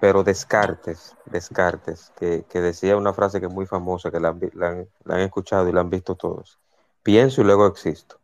[0.00, 5.68] pero Descartes, Descartes, que, decía una frase que es muy famosa, que la han escuchado
[5.68, 6.58] y la han visto todos
[7.06, 8.18] pienso y luego existo.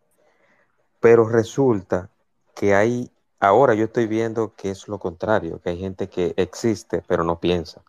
[0.99, 2.11] Pero resulta
[2.53, 7.01] que hay, ahora yo estoy viendo que es lo contrario, que hay gente que existe
[7.07, 7.81] pero no piensa.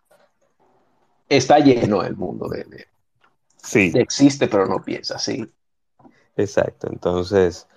[1.28, 2.86] Está lleno el mundo de,
[3.64, 3.92] sí.
[3.96, 5.52] existe pero no piensa, sí.
[6.36, 7.68] Exacto, entonces,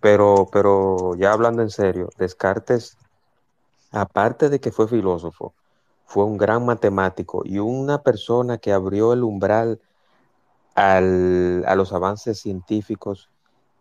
[0.00, 2.96] pero, pero ya hablando en serio, Descartes,
[3.90, 5.54] aparte de que fue filósofo,
[6.06, 9.80] fue un gran matemático y una persona que abrió el umbral
[10.74, 13.30] al, a los avances científicos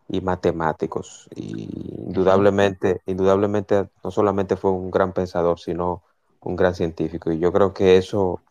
[0.07, 1.27] y matemáticos.
[1.35, 1.67] Y
[2.07, 6.03] indudablemente, indudablemente no solamente fue un gran pensador, sino
[6.41, 7.31] un gran científico.
[7.31, 8.41] Y yo creo que eso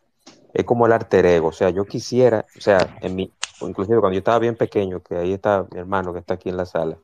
[0.53, 1.49] es como el arte ego.
[1.49, 3.31] O sea, yo quisiera, o sea, en mi,
[3.61, 6.57] inclusive cuando yo estaba bien pequeño, que ahí está mi hermano que está aquí en
[6.57, 6.97] la sala,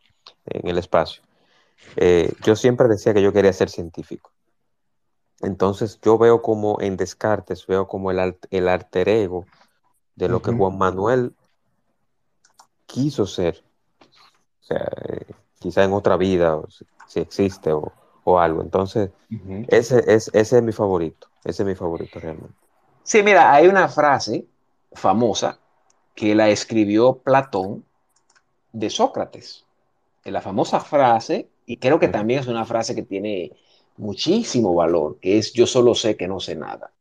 [0.45, 1.21] en el espacio,
[1.95, 4.31] eh, yo siempre decía que yo quería ser científico.
[5.41, 9.45] Entonces yo veo como en Descartes, veo como el, el alter ego
[10.15, 11.35] de lo que Juan Manuel
[12.87, 13.63] quiso ser.
[14.61, 15.25] O sea, eh,
[15.59, 16.59] quizá en otra vida,
[17.07, 17.93] si, existe o,
[18.39, 18.61] algo.
[18.61, 19.11] Entonces,
[19.69, 21.27] ese, es, ese es mi favorito.
[21.45, 22.66] Ese es mi favorito realmente.
[23.08, 24.43] Sí, mira, hay una frase
[24.91, 25.58] famosa
[26.14, 27.86] que la escribió Platón
[28.74, 29.64] de Sócrates.
[30.26, 33.53] La famosa frase, y creo que también es una frase que tiene
[33.95, 36.91] muchísimo valor, que es yo solo sé que no sé nada.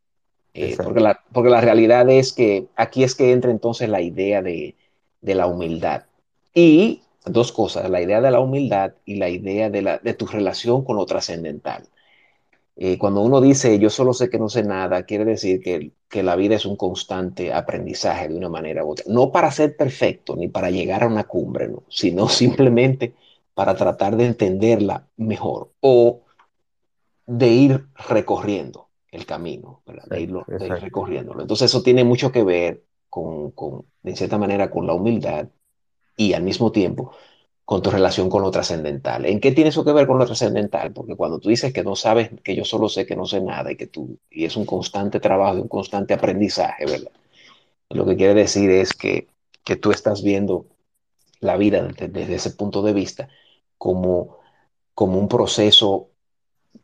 [0.55, 4.43] Eh, porque, la, porque, la, realidad es que aquí es que entra entonces la idea
[4.43, 4.77] de,
[5.23, 6.05] de, la humildad.
[6.55, 10.29] Y dos cosas, la idea de la humildad y la idea de, la, de tu
[10.29, 11.83] relación con lo trascendental.
[12.79, 16.23] Eh, cuando uno dice yo solo sé que no sé nada, quiere decir que, que,
[16.23, 19.07] la vida es un constante aprendizaje de una manera u otra.
[19.09, 21.85] No para ser perfecto ni para llegar a una cumbre, ¿no?
[21.89, 23.15] sino simplemente
[23.55, 26.21] para tratar de entenderla mejor o
[27.27, 31.41] de ir recorriendo el camino, De, irlo, ir recorriéndolo.
[31.41, 35.49] Entonces eso tiene mucho que ver con, con, de cierta manera, con la humildad
[36.19, 37.13] y al mismo tiempo
[37.67, 39.27] con tu relación con lo trascendental.
[39.27, 40.93] ¿En qué tiene eso que ver con lo trascendental?
[40.93, 43.73] Porque cuando tú dices que no sabes, que yo solo sé que no sé nada
[43.73, 47.11] y que tú, y es un constante trabajo, un constante aprendizaje, ¿verdad?
[47.91, 49.27] Lo que quiere decir es que,
[49.65, 50.67] que tú estás viendo
[51.41, 53.29] la vida desde, desde ese punto de vista
[53.79, 54.39] como,
[54.95, 56.11] como un proceso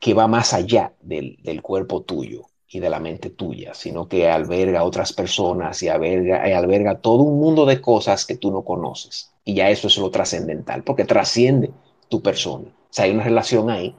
[0.00, 4.30] que va más allá del, del, cuerpo tuyo y de la mente tuya, sino que
[4.30, 8.62] alberga otras personas y alberga, y alberga todo un mundo de cosas que tú no
[8.62, 9.30] conoces.
[9.44, 11.70] Y ya eso es lo trascendental, porque trasciende
[12.08, 12.64] tu persona.
[12.68, 13.94] O sea, hay una relación ahí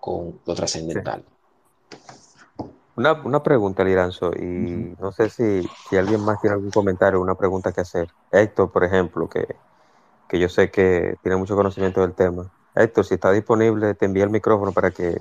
[0.00, 1.22] con lo trascendental.
[1.90, 2.64] Sí.
[2.96, 4.98] Una, una, pregunta, Liranzo, y uh -huh.
[4.98, 8.08] no sé si, si, alguien más tiene algún comentario, una pregunta que hacer.
[8.32, 9.54] Héctor, por ejemplo, que,
[10.28, 12.50] que yo sé que tiene mucho conocimiento del tema.
[12.74, 15.20] Héctor, si está disponible, te envía el micrófono para que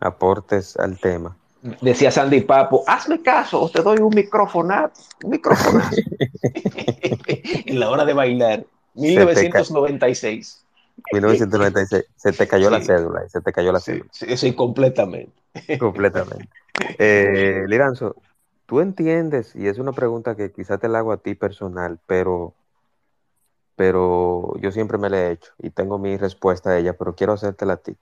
[0.00, 1.36] aportes al tema.
[1.60, 5.40] Decía Sandy Papo, hazme caso, o te doy un micrófonazo, un
[7.66, 10.64] en la hora de bailar, 1996.
[11.12, 12.72] 1996, se te cayó sí.
[12.72, 14.06] la cédula, se te cayó la cédula.
[14.12, 15.32] Sí, sí completamente.
[15.78, 16.48] Completamente.
[16.98, 18.16] Eh, Liranzo,
[18.66, 22.54] tú entiendes, y es una pregunta que quizá te la hago a ti personal, pero
[23.74, 27.34] pero yo siempre me la he hecho y tengo mi respuesta a ella, pero quiero
[27.34, 27.96] hacértela a ti.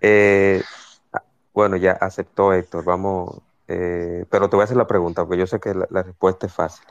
[0.00, 0.62] Eh,
[1.56, 5.46] bueno, ya aceptó Héctor, vamos, eh, pero te voy a hacer la pregunta, porque yo
[5.46, 6.84] sé que la, respuesta es fácil.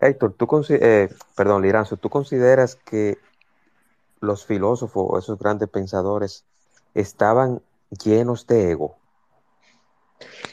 [0.00, 3.16] Héctor, tú, eh, perdón, Liranzo, ¿tú consideras que
[4.18, 6.44] los filósofos o esos grandes pensadores
[6.94, 8.96] estaban llenos de ego?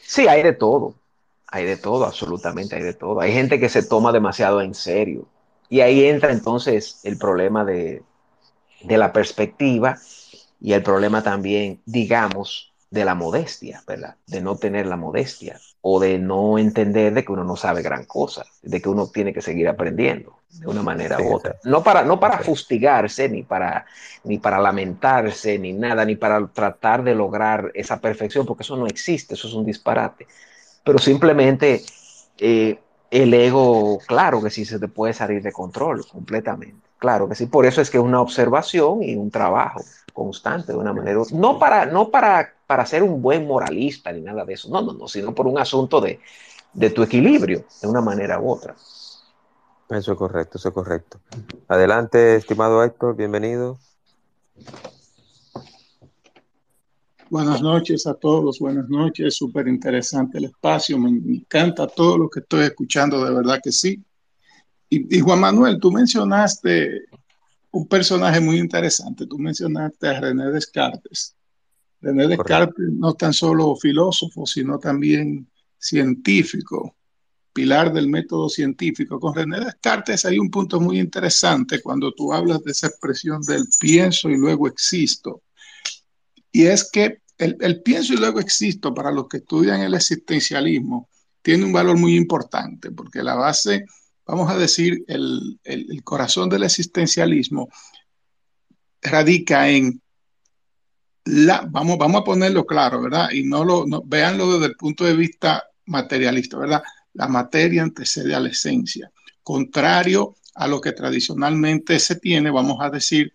[0.03, 0.93] Sí, hay de todo,
[1.47, 3.20] hay de todo, absolutamente hay de todo.
[3.20, 5.26] Hay gente que se toma demasiado en serio
[5.70, 8.03] y ahí entra entonces el problema de,
[8.84, 9.97] de, la perspectiva
[10.61, 14.15] y el problema también, digamos, de la modestia, ¿verdad?
[14.27, 18.05] De no tener la modestia o de no entender de que uno no sabe gran
[18.05, 21.57] cosa, de que uno tiene que seguir aprendiendo de una manera u otra.
[21.63, 23.86] No para, no para fustigarse, ni para,
[24.23, 28.88] ni para lamentarse, ni nada, ni para tratar de lograr esa perfección, porque eso no
[28.88, 30.27] existe, eso es un disparate.
[30.83, 31.83] Pero simplemente
[32.38, 32.79] eh,
[33.11, 36.86] el ego, claro que sí se te puede salir de control completamente.
[36.97, 39.81] Claro que sí, por eso es que es una observación y un trabajo
[40.13, 44.45] constante de una manera, no para, no para, para ser un buen moralista ni nada
[44.45, 46.20] de eso, no, no, no, sino por un asunto de,
[46.74, 48.76] de tu equilibrio de una manera u otra.
[49.89, 51.20] Eso es correcto, eso es correcto.
[51.68, 53.78] Adelante, estimado Héctor, bienvenido.
[57.30, 62.39] Buenas noches a todos, buenas noches, súper interesante el espacio, me encanta todo lo que
[62.39, 64.01] estoy escuchando, de verdad que sí.
[64.89, 67.05] Y, y, Juan Manuel, tú mencionaste
[67.72, 71.34] un personaje muy interesante, tú mencionaste a René Descartes.
[72.02, 72.96] René Descartes Correcto.
[72.98, 76.96] no tan solo filósofo, sino también científico,
[77.54, 79.20] pilar del método científico.
[79.20, 83.66] Con René Descartes hay un punto muy interesante cuando tú hablas de esa expresión del
[83.80, 85.43] pienso y luego existo.
[86.52, 91.10] Y es que el, el, pienso y luego existo para los que estudian el existencialismo
[91.41, 93.86] tiene un valor muy importante porque la base
[94.26, 97.70] vamos a decir, el, el, corazón del existencialismo
[99.02, 100.02] radica en
[101.26, 103.32] vamos, vamos a ponerlo claro, ¿verdad?
[103.32, 106.84] Y no lo, no, véanlo desde el punto de vista materialista, ¿verdad?
[107.13, 109.11] La materia antecede a la esencia.
[109.41, 113.34] Contrario a lo que tradicionalmente se tiene, vamos a decir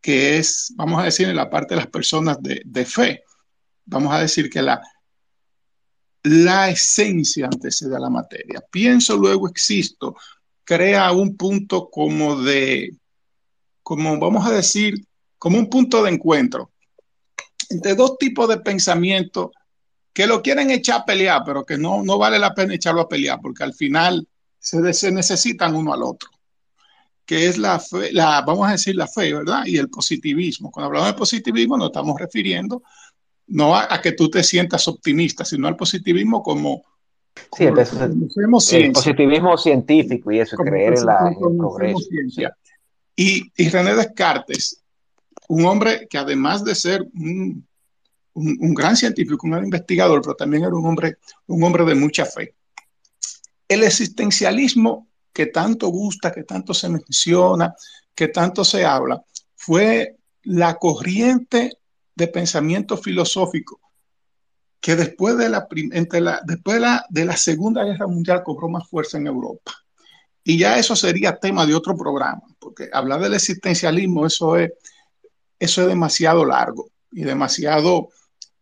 [0.00, 3.24] que es, vamos a decir en la parte de las personas de, de fe,
[3.84, 4.80] vamos a decir que la,
[6.22, 8.62] la esencia antecede a la materia.
[8.70, 10.14] Pienso, luego existo,
[10.64, 12.96] crea un punto como de,
[13.82, 15.04] como vamos a decir,
[15.36, 16.72] como un punto de encuentro
[17.70, 19.52] entre dos tipos de pensamiento
[20.12, 23.08] que lo quieren echar a pelear, pero que no, no vale la pena echarlo a
[23.08, 24.26] pelear, porque al final
[24.58, 26.30] se, se necesitan uno al otro,
[27.24, 29.64] que es la fe, la, vamos a decir la fe, ¿verdad?
[29.66, 30.70] Y el positivismo.
[30.70, 32.82] Cuando hablamos de positivismo nos estamos refiriendo
[33.48, 36.82] no a, que tú te sientas optimista, sino al positivismo como...
[37.56, 42.00] Sí, el positivismo científico y eso, creer en, la, el progreso.
[43.14, 44.82] Y, y, René Descartes,
[45.48, 47.66] un hombre que además de ser un,
[48.34, 52.24] un, gran científico, un gran investigador, pero también era un hombre, un hombre de mucha
[52.24, 52.54] fe.
[53.66, 57.74] El existencialismo que tanto gusta, que tanto se menciona,
[58.14, 59.22] que tanto se habla,
[59.56, 61.78] fue la corriente
[62.14, 63.80] de pensamiento filosófico
[64.80, 69.18] que después de la, entre la, después de la, Segunda Guerra Mundial cobró más fuerza
[69.18, 69.72] en Europa.
[70.44, 74.70] Y ya eso sería tema de otro programa, porque hablar del existencialismo, eso es,
[75.58, 78.08] eso es demasiado largo y demasiado,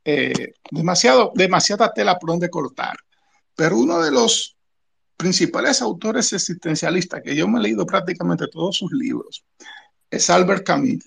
[0.05, 2.97] eh, demasiado, demasiada tela por donde cortar.
[3.55, 4.57] Pero uno de los
[5.17, 9.45] principales autores existencialistas, que yo me he leído prácticamente todos sus libros,
[10.11, 11.05] es Albert Camus.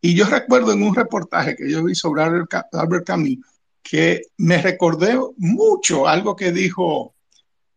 [0.00, 3.38] Y yo recuerdo en un reportaje que yo vi sobre Albert Camus
[3.82, 7.14] que me recordé mucho algo que dijo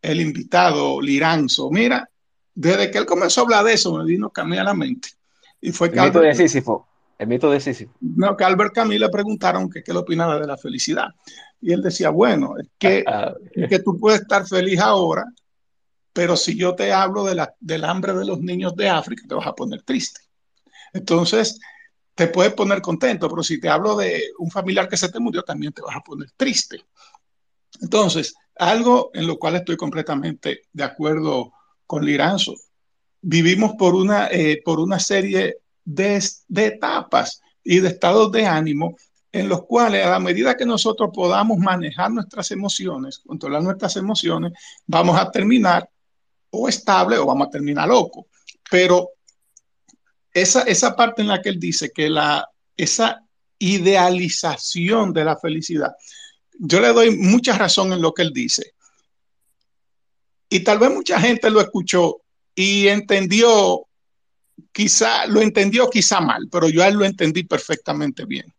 [0.01, 1.69] el invitado Liranzo.
[1.69, 2.09] Mira,
[2.55, 5.09] desde que él comenzó a hablar de eso, me vino Camus a la mente.
[5.59, 6.87] Y fue que el mito de Sísifo.
[7.17, 7.93] El mito de Sísifo.
[7.99, 11.07] No, que Albert Camus le preguntaron que qué le opinaba de la felicidad.
[11.59, 15.25] Y él decía, bueno, es que, ah, es que tú puedes estar feliz ahora,
[16.13, 19.35] pero si yo te hablo de la, del hambre de los niños de África, te
[19.35, 20.21] vas a poner triste.
[20.93, 21.59] Entonces,
[22.13, 25.43] te puedes poner contento, pero si te hablo de un familiar que se te murió,
[25.43, 26.81] también te vas a poner triste.
[27.81, 31.53] Entonces, algo en lo cual estoy completamente de acuerdo
[31.85, 32.55] con Liranzo.
[33.21, 35.57] Vivimos por una, eh, por una serie
[35.87, 38.97] de, de etapas y de estados de ánimo
[39.31, 44.51] en los cuales a la medida que nosotros podamos manejar nuestras emociones, controlar nuestras emociones,
[44.85, 45.89] vamos a terminar
[46.49, 48.27] o estable o vamos a terminar loco.
[48.69, 49.11] Pero
[50.33, 53.23] esa, parte en la que él dice que la, esa
[53.59, 55.93] idealización de la felicidad,
[56.59, 58.73] yo le doy mucha razón en lo que él dice.
[60.49, 62.21] Y tal vez mucha gente lo escuchó
[62.55, 63.87] y entendió,
[64.71, 68.53] quizá lo entendió quizá mal, pero yo a él lo entendí perfectamente bien.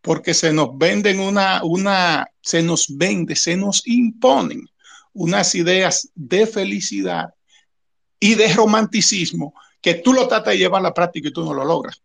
[0.00, 4.66] Porque se nos venden una, una, se nos vende, se nos imponen
[5.12, 7.34] unas ideas de felicidad
[8.18, 11.54] y de romanticismo que tú lo tratas de llevar a la práctica y tú no
[11.54, 12.02] lo logras.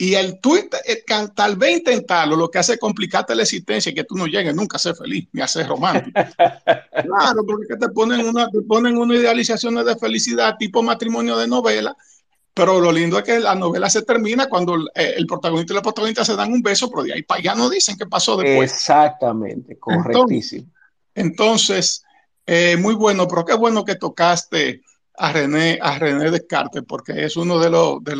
[0.00, 0.38] Y el
[0.86, 4.54] eh, tal vez intentarlo, lo que hace complicarte la existencia y que tú no llegues
[4.54, 6.20] nunca a ser feliz ni a ser romántico.
[7.02, 11.96] claro, porque te ponen una, te ponen una idealización de felicidad tipo matrimonio de novela,
[12.58, 15.82] pero lo lindo es que la novela se termina cuando el, eh, protagonista y la
[15.82, 18.72] protagonista se dan un beso, pero de ahí para allá no dicen qué pasó después.
[18.72, 20.66] Exactamente, correctísimo.
[21.14, 22.02] Entonces,
[22.44, 24.82] eh, muy bueno, pero qué bueno que tocaste
[25.14, 28.16] a René, a René Descartes, porque es uno de, los de,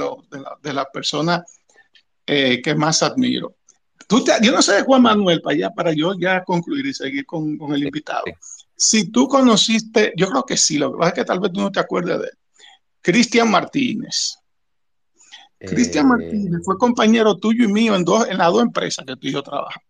[0.63, 1.43] de, las personas
[2.25, 3.57] eh, que más admiro.
[4.07, 7.59] Tú yo no sé, Juan Manuel, para allá, para yo ya concluir y seguir con,
[7.59, 8.23] con el invitado.
[8.77, 11.61] Si tú conociste, yo creo que sí, lo que pasa es que tal vez tú
[11.61, 12.39] no te acuerdes de él.
[13.01, 14.37] Cristian Martínez.
[15.59, 19.17] Cristian eh, Martínez fue compañero tuyo y mío en, dos, en las dos empresas que
[19.17, 19.89] tú y yo trabajamos.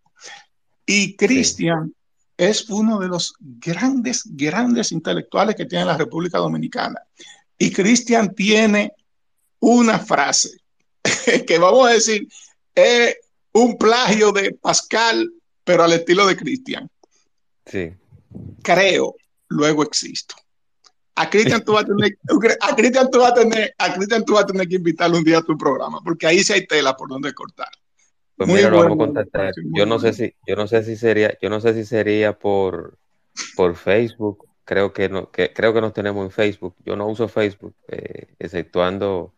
[0.85, 1.93] Y Cristian
[2.35, 6.99] es uno de los grandes, grandes intelectuales que tiene la República Dominicana.
[7.57, 8.93] Y Cristian tiene
[9.59, 10.57] una frase
[11.47, 12.27] que vamos a decir
[12.73, 13.17] es
[13.51, 15.31] un plagio de Pascal,
[15.63, 16.89] pero al estilo de Cristian.
[17.65, 17.93] Sí.
[18.63, 19.15] Creo,
[19.49, 20.35] luego existo.
[21.19, 22.17] A Cristian tú vas a tener,
[22.61, 25.23] a Cristian tú vas a tener, a Cristian tú vas a tener que invitarlo un
[25.25, 27.67] día a tu programa, porque ahí sí hay tela por donde cortar.
[28.37, 29.53] Pues mira, lo vamos a contactar.
[29.75, 32.97] Yo no sé si, yo no sé si sería, yo no sé si sería por,
[33.57, 34.47] por Facebook.
[34.63, 36.75] Creo que no, que, creo que nos tenemos en Facebook.
[36.85, 39.33] Yo no uso Facebook, eh, exceptuando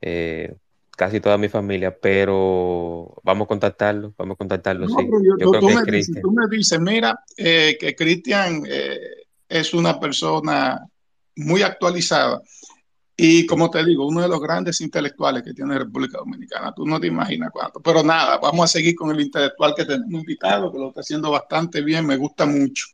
[0.00, 0.54] eh,
[0.96, 4.94] casi toda mi familia, pero vamos a contactarlo, vamos a contactarlo, sí.
[5.40, 8.62] Yo, creo tú, me dices, tú, me dices, mira, eh, que Cristian
[9.48, 10.86] es una persona
[11.40, 12.42] muy actualizada.
[13.16, 16.98] Y como te digo, uno de los grandes intelectuales que tiene República Dominicana, tú no
[16.98, 17.80] te imaginas cuánto.
[17.80, 21.30] Pero nada, vamos a seguir con el intelectual que tenemos invitado, que lo está haciendo
[21.30, 22.86] bastante bien, me gusta mucho.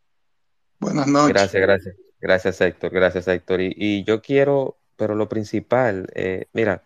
[0.81, 1.33] Buenas noches.
[1.33, 1.97] Gracias, gracias.
[2.21, 2.91] Gracias, Héctor.
[2.91, 3.61] Gracias, Héctor.
[3.61, 6.83] Y, yo quiero, pero lo principal, eh, mira,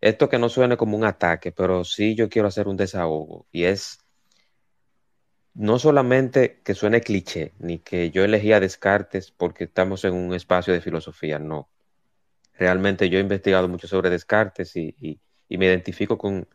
[0.00, 3.46] esto que no suene como un ataque, pero sí yo quiero hacer un desahogo.
[3.52, 3.98] Y es
[5.58, 10.72] no solamente que suene cliché, ni que yo elegía Descartes porque estamos en un espacio
[10.72, 11.68] de filosofía, no.
[12.54, 16.46] Realmente yo he investigado mucho sobre Descartes y, me identifico con,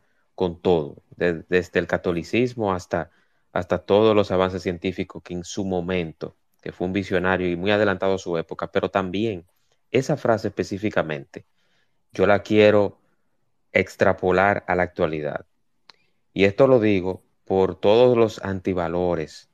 [0.61, 3.11] todo, desde el catolicismo hasta,
[3.51, 7.71] hasta todos los avances científicos que en su momento, que fue un visionario y muy
[7.71, 9.45] adelantado a su época, pero también
[9.91, 11.45] esa frase específicamente,
[12.13, 13.01] yo la quiero
[13.73, 15.45] extrapolar a la actualidad.
[16.33, 19.49] Y esto lo digo por todos los antivalores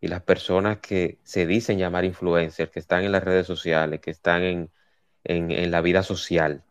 [0.00, 4.10] y las personas que se dicen llamar influencers, que están en las redes sociales, que
[4.10, 4.70] están en,
[5.70, 6.64] la vida social,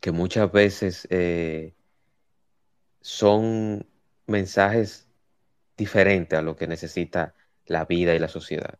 [0.00, 1.74] que muchas veces eh,
[3.00, 3.86] son
[4.26, 5.08] mensajes
[5.76, 7.34] diferentes a lo que necesita
[7.66, 8.78] la vida y la sociedad.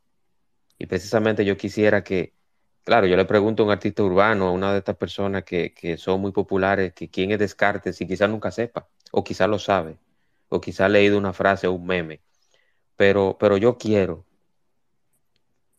[0.79, 2.35] Y precisamente yo quisiera que,
[2.85, 5.97] claro, yo le pregunto a un artista urbano, a una de estas personas que, que
[5.97, 9.97] son muy populares, que quién es Descartes y quizás nunca sepa, o quizás lo sabe
[10.53, 12.21] o quizá leído una frase o un meme,
[12.97, 14.27] pero, pero yo quiero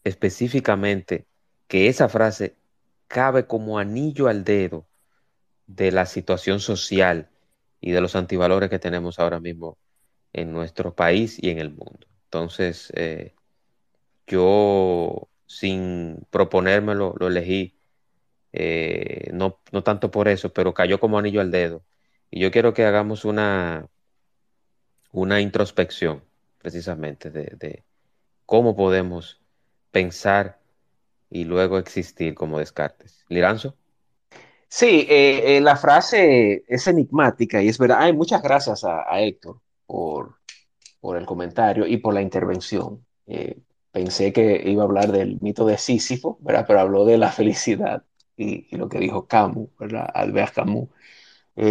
[0.03, 1.27] específicamente
[1.67, 2.55] que esa frase
[3.07, 4.87] cabe como anillo al dedo
[5.67, 7.29] de la situación social
[7.81, 9.77] y de los antivalores que tenemos ahora mismo
[10.33, 12.07] en nuestro país y en el mundo.
[12.25, 13.35] Entonces, eh,
[14.25, 17.77] yo sin proponérmelo, lo elegí,
[18.53, 21.83] eh, no, no tanto por eso, pero cayó como anillo al dedo.
[22.31, 23.87] Y yo quiero que hagamos una,
[25.13, 26.23] una introspección
[26.57, 27.83] precisamente de,
[28.45, 29.39] cómo podemos
[29.91, 30.59] pensar
[31.29, 33.23] y luego existir como Descartes.
[33.29, 33.75] Liranzo.
[34.67, 37.99] Sí, eh, eh, la frase es enigmática y es verdad.
[38.01, 40.37] Hay muchas gracias a, Héctor por,
[40.99, 43.05] por, el comentario y por la intervención.
[43.27, 43.59] Eh,
[43.91, 46.65] pensé que iba a hablar del mito de Sísifo, ¿verdad?
[46.67, 48.03] pero habló de la felicidad
[48.35, 50.09] y, lo que dijo Camus, ¿verdad?
[50.11, 50.89] Albert Camus,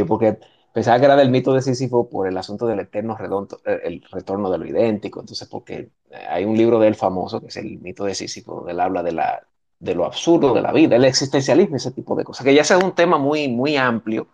[0.07, 0.39] porque
[0.73, 4.05] Pensaba que era del mito de Sísifo por el asunto del eterno redondo, eh, el
[4.11, 5.21] retorno de lo idéntico.
[5.21, 5.91] Entonces, porque
[6.29, 9.03] hay un libro de él famoso, que es el mito de Sísifo, donde él habla
[9.03, 9.47] de, la,
[9.79, 12.71] de lo absurdo de la vida, el existencialismo, ese tipo de cosas, que ya es
[12.71, 14.29] un tema muy, muy amplio,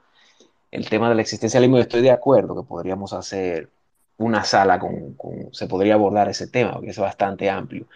[0.70, 3.70] el tema del existencialismo, estoy de acuerdo que podríamos hacer
[4.18, 7.86] una sala con, con, se podría abordar ese tema, porque es bastante amplio.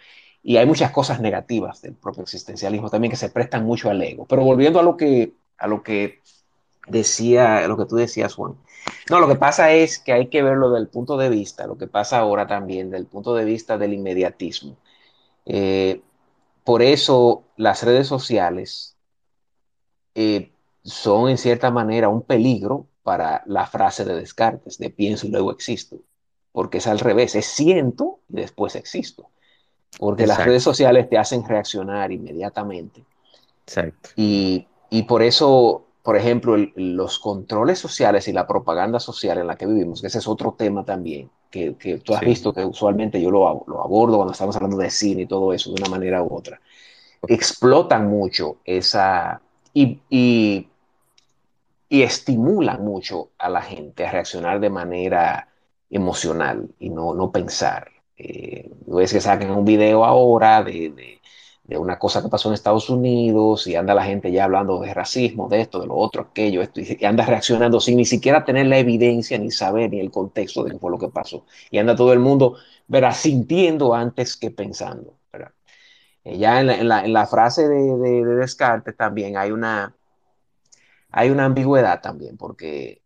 [0.41, 4.25] Y hay muchas cosas negativas del propio existencialismo también que se prestan mucho al ego.
[4.27, 6.19] Pero volviendo a lo que, a lo que
[6.87, 8.55] decía lo que tú decías, Juan.
[9.09, 11.87] No, lo que pasa es que hay que verlo del punto de vista, lo que
[11.87, 14.77] pasa ahora también, del punto de vista del inmediatismo.
[15.45, 16.01] Eh,
[16.63, 18.95] por eso las redes sociales
[20.15, 20.51] eh,
[20.83, 25.51] son en cierta manera un peligro para la frase de Descartes, de pienso y luego
[25.51, 25.97] existo,
[26.51, 29.29] porque es al revés, es siento y después existo,
[29.99, 33.03] porque las redes sociales te hacen reaccionar inmediatamente.
[33.65, 34.09] Exacto.
[34.15, 39.55] Y, y por eso por ejemplo, los controles sociales y la propaganda social en la
[39.55, 43.31] que vivimos, que ese es otro tema también, que, tú has visto que usualmente yo
[43.31, 46.35] lo, lo, abordo cuando estamos hablando de cine y todo eso, de una manera u
[46.35, 46.59] otra,
[47.25, 49.41] explotan mucho esa
[49.73, 50.67] y, y,
[51.89, 55.47] estimulan mucho a la gente a reaccionar de manera
[55.89, 57.91] emocional y no, no pensar.
[58.17, 61.21] Eh, ves que sacan un video ahora de de
[61.69, 65.47] una cosa que pasó en Estados Unidos y anda la gente ya hablando de racismo,
[65.47, 68.77] de esto, de lo otro, aquello, esto, y anda reaccionando sin ni siquiera tener la
[68.77, 71.45] evidencia, ni saber, ni el contexto de qué fue lo que pasó.
[71.71, 72.57] Y anda todo el mundo,
[72.87, 75.17] verá, sintiendo antes que pensando.
[76.23, 79.95] Eh, ya en la, frase de, de, Descartes también hay una,
[81.11, 83.02] hay una ambigüedad también, porque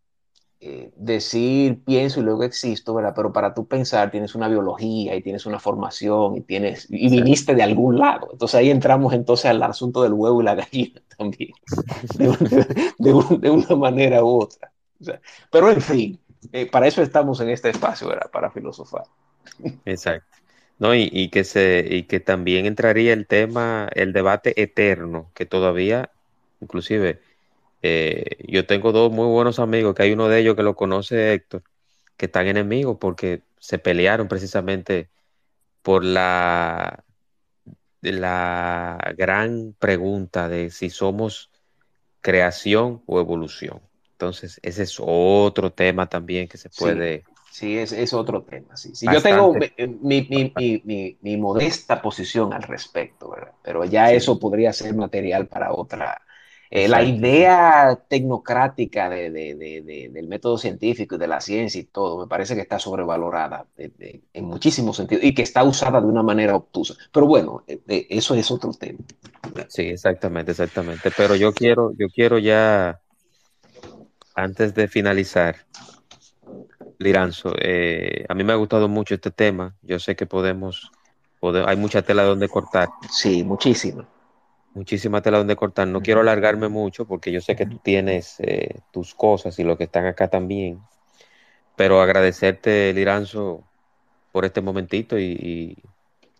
[0.60, 3.12] eh, decir pienso y luego existo, ¿verdad?
[3.14, 7.54] Pero para tú pensar tienes una biología y tienes una formación y tienes y viniste
[7.54, 8.30] de algún lado.
[8.32, 11.52] Entonces ahí entramos entonces al asunto del huevo y la gallina también,
[12.98, 14.72] de, una manera u otra.
[15.52, 16.20] pero en fin,
[16.52, 18.28] eh, para eso estamos en este espacio, ¿verdad?
[18.32, 19.04] Para filosofar.
[19.84, 20.26] Exacto.
[20.80, 25.46] No, y, y, que se, y que también entraría el tema, el debate eterno, que
[25.46, 26.10] todavía,
[26.60, 27.20] inclusive,
[27.82, 31.32] eh, yo tengo dos muy buenos amigos, que hay uno de ellos que lo conoce
[31.32, 31.62] Héctor,
[32.16, 35.08] que están enemigos porque se pelearon precisamente
[35.82, 37.04] por la,
[38.00, 41.50] la gran pregunta de si somos
[42.20, 43.80] creación o evolución.
[44.12, 48.76] Entonces, ese es otro tema también que se puede Sí, es, es otro tema.
[48.76, 49.06] Sí, sí.
[49.12, 49.52] Yo tengo
[50.00, 50.52] mi, mi,
[50.84, 53.52] mi, mi, modesta posición al respecto, ¿verdad?
[53.62, 56.22] pero ya eso podría ser material para otra.
[56.70, 61.84] Eh, la idea tecnocrática de, de, de, del método científico y de la ciencia y
[61.84, 66.22] todo, me parece que está sobrevalorada en muchísimos sentidos y que está usada de una
[66.22, 66.94] manera obtusa.
[67.10, 68.98] Pero bueno, eh, eh, eso es otro tema.
[69.68, 71.10] Sí, exactamente, exactamente.
[71.16, 73.00] Pero yo quiero, yo quiero ya,
[74.34, 75.56] antes de finalizar,
[76.98, 79.74] Liranzo, eh, a mí me ha gustado mucho este tema.
[79.82, 80.90] Yo sé que podemos,
[81.66, 82.88] hay mucha tela donde cortar.
[83.10, 84.06] Sí, muchísima.
[84.78, 85.88] Muchísima tela donde cortar.
[85.88, 89.76] No quiero alargarme mucho porque yo sé que tú tienes eh, tus cosas y los
[89.76, 90.78] que están acá también.
[91.74, 93.64] Pero agradecerte, Liranzo,
[94.30, 95.76] por este momentito y,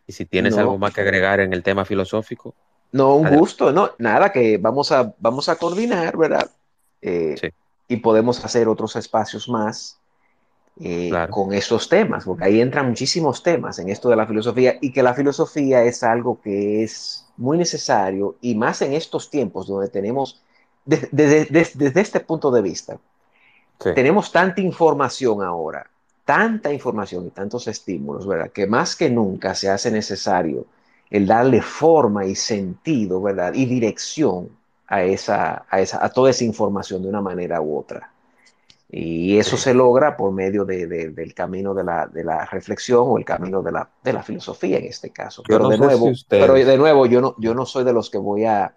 [0.06, 2.54] si tienes algo más que agregar en el tema filosófico.
[2.92, 6.48] No, un gusto, no, nada, que vamos a, vamos a coordinar, ¿verdad?
[7.02, 7.48] Eh, sí.
[7.88, 9.98] Y podemos hacer otros espacios más
[10.80, 14.92] eh, con esos temas, porque ahí entran muchísimos temas en esto de la filosofía y
[14.92, 19.88] que la filosofía es algo que es muy necesario y más en estos tiempos donde
[19.88, 20.42] tenemos,
[20.84, 22.98] desde, este punto de vista,
[23.94, 25.88] tenemos tanta información ahora,
[26.24, 28.50] tanta información y tantos estímulos, ¿verdad?
[28.50, 30.66] Que más que nunca se hace necesario
[31.10, 33.54] el darle forma y sentido, ¿verdad?
[33.54, 34.50] Y dirección
[34.88, 38.10] a, esa, a, esa, a toda esa información de una manera u otra.
[38.90, 43.18] Y eso se logra por medio de, del camino de la, de la, reflexión o
[43.18, 45.42] el camino de la, de la filosofía en este caso.
[45.46, 48.46] pero, de nuevo, pero de nuevo, yo no, yo no soy de los que voy
[48.46, 48.74] a,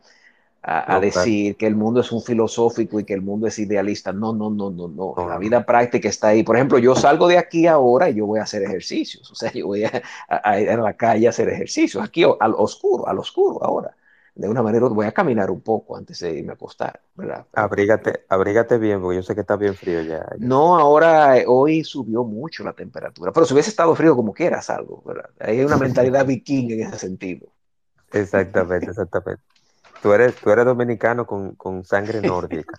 [0.63, 4.11] a, decir que el mundo es un filosófico y que el mundo es idealista.
[4.11, 5.15] No, no, no, no, no.
[5.29, 6.43] La vida práctica está ahí.
[6.43, 9.31] Por ejemplo, yo salgo de aquí ahora y yo voy a hacer ejercicios.
[9.31, 12.03] O sea, yo voy a, ir a la calle a hacer ejercicios.
[12.03, 13.95] Aquí al oscuro, al oscuro ahora
[14.41, 17.45] de una manera voy a caminar un poco antes de irme a acostar, ¿verdad?
[17.53, 20.25] Abrígate, abrígate bien, porque yo sé que está bien frío ya.
[20.37, 24.69] No, ahora, eh, hoy subió mucho la temperatura, pero si hubiese estado frío como quieras
[24.69, 25.29] algo, ¿verdad?
[25.39, 27.51] Hay una mentalidad vikinga en ese sentido.
[28.13, 29.43] Exactamente, exactamente.
[30.01, 32.77] Tú eres, tú eres dominicano con, con sangre nórdica.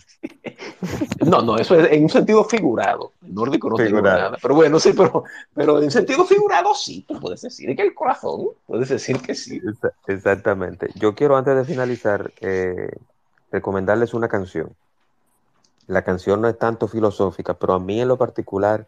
[1.24, 3.12] no, no, eso es en un sentido figurado.
[3.24, 4.36] El nórdico no tiene nada.
[4.40, 5.24] Pero bueno, sí, pero,
[5.55, 9.61] pero en sentido figurado sí, tú puedes decir que el corazón, puedes decir que sí.
[10.07, 10.90] Exactamente.
[10.97, 12.90] Yo quiero antes de finalizar eh,
[13.53, 14.74] recomendarles una canción.
[15.86, 18.86] La canción no es tanto filosófica, pero a mí en lo particular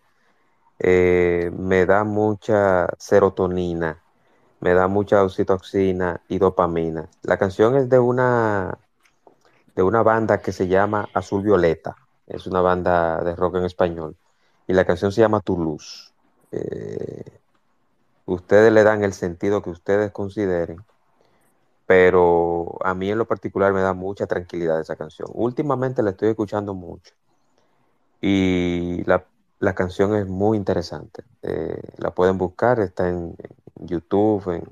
[0.78, 4.03] eh, me da mucha serotonina
[4.64, 7.06] me da mucha oxitoxina y dopamina.
[7.22, 8.78] La canción es de una,
[9.76, 11.96] de una banda que se llama Azul Violeta.
[12.26, 14.16] Es una banda de rock en español.
[14.66, 16.14] Y la canción se llama Tu Luz.
[16.50, 17.40] Eh,
[18.24, 20.82] ustedes le dan el sentido que ustedes consideren,
[21.84, 25.28] pero a mí en lo particular me da mucha tranquilidad esa canción.
[25.34, 27.12] Últimamente la estoy escuchando mucho
[28.22, 29.26] y la,
[29.72, 31.22] canción es muy interesante.
[31.42, 33.34] Eh, la pueden buscar, está en,
[33.76, 34.64] YouTube, en,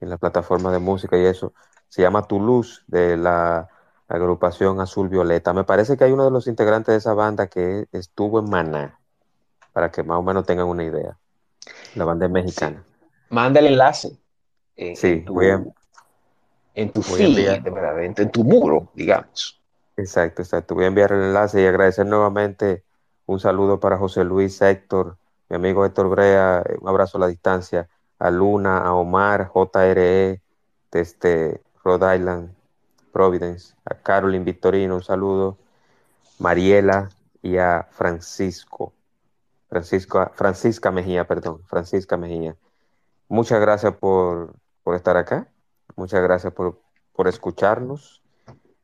[0.00, 1.54] en la plataforma de música y eso.
[1.88, 3.68] Se llama Toulouse, de la
[4.08, 5.52] agrupación Azul Violeta.
[5.52, 8.98] Me parece que hay uno de los integrantes de esa banda que estuvo en Maná,
[9.72, 11.18] para que más o menos tengan una idea.
[11.94, 12.84] La banda es mexicana.
[13.30, 14.18] Manda el enlace.
[14.76, 15.46] sí, en tu, voy
[16.74, 19.60] en tu feed, en tu muro, digamos.
[19.96, 20.74] Exacto, exacto.
[20.74, 22.84] Voy a enviar el enlace y agradecer nuevamente
[23.32, 25.16] un saludo para José Luis Héctor,
[25.48, 27.88] mi amigo Héctor Brea, un abrazo a la distancia
[28.18, 30.40] a Luna, a Omar, JRE,
[30.92, 32.54] desde Rhode Island,
[33.10, 35.56] Providence, a Carolyn Victorino, un saludo,
[36.38, 37.10] Mariela
[37.42, 38.92] y a Francisco,
[39.68, 42.54] Francisco, Francisca Mejía, perdón, Francisca Mejía.
[43.28, 44.54] Muchas gracias por,
[44.94, 45.48] estar acá,
[45.96, 46.78] muchas gracias por,
[47.26, 48.22] escucharnos.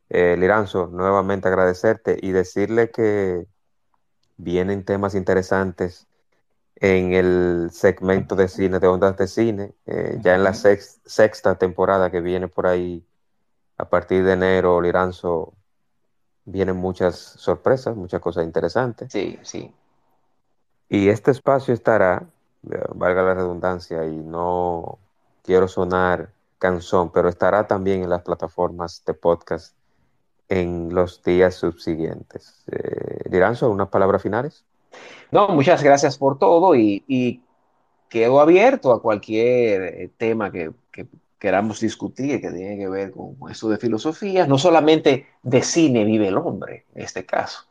[0.09, 3.45] Eh, Liranzo, nuevamente agradecerte y decirle que
[4.39, 6.07] vienen temas interesantes
[6.77, 12.09] en el segmento de cine, de ondas de cine, eh, ya en la sexta temporada
[12.09, 13.05] que viene por ahí,
[13.77, 15.53] a partir de enero, Liranzo,
[16.45, 19.11] vienen muchas sorpresas, muchas cosas interesantes.
[19.11, 19.73] Sí, sí.
[20.87, 22.25] Y este espacio estará,
[22.71, 24.99] eh, valga la redundancia, y no
[25.43, 29.75] quiero sonar canción, pero estará también en las plataformas de podcast
[30.49, 32.63] en los días subsiguientes.
[32.71, 34.65] Eh, Liranzo, unas palabras finales.
[35.31, 37.43] No, muchas gracias por todo y,
[38.09, 40.71] quedo abierto a cualquier eh, tema que,
[41.37, 44.47] queramos discutir que tiene que ver con esto de filosofía.
[44.47, 47.61] No solamente de cine vive el hombre, en este caso.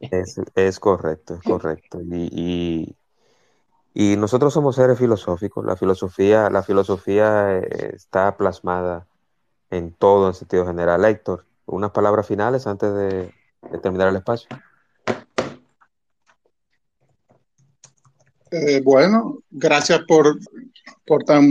[0.00, 2.00] Es, correcto, es correcto.
[2.02, 2.94] Y,
[3.94, 5.64] y, nosotros somos seres filosóficos.
[5.64, 9.06] La filosofía, la filosofía eh, está plasmada
[9.70, 11.04] en todo en sentido general.
[11.04, 13.32] Héctor, unas palabras finales antes de
[13.82, 14.48] terminar el espacio.
[18.56, 20.38] Eh, bueno, gracias por,
[21.04, 21.44] por tan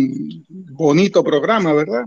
[0.48, 2.06] bonito programa, ¿verdad?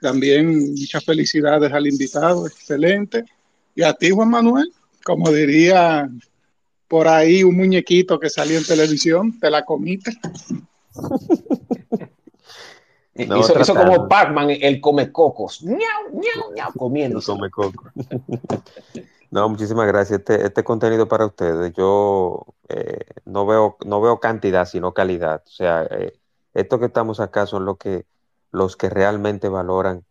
[0.00, 3.24] También muchas felicidades al invitado, excelente.
[3.74, 4.72] Y a ti, Juan Manuel,
[5.04, 6.08] como diría
[6.86, 10.12] por ahí un muñequito que salió en televisión, te la comiste.
[13.14, 15.62] No, hizo, como Pac-Man, el come cocos.
[15.62, 15.78] ¡Miau,
[16.12, 16.72] miau, miau!
[16.76, 17.20] Comiendo.
[17.24, 17.48] Come
[19.30, 20.18] no, muchísimas gracias.
[20.18, 25.42] Este, este contenido para ustedes, yo eh, no, veo, no veo cantidad, sino calidad.
[25.46, 26.18] O sea, eh,
[26.54, 28.04] esto que estamos acá son lo que,
[28.50, 30.04] los que realmente valoran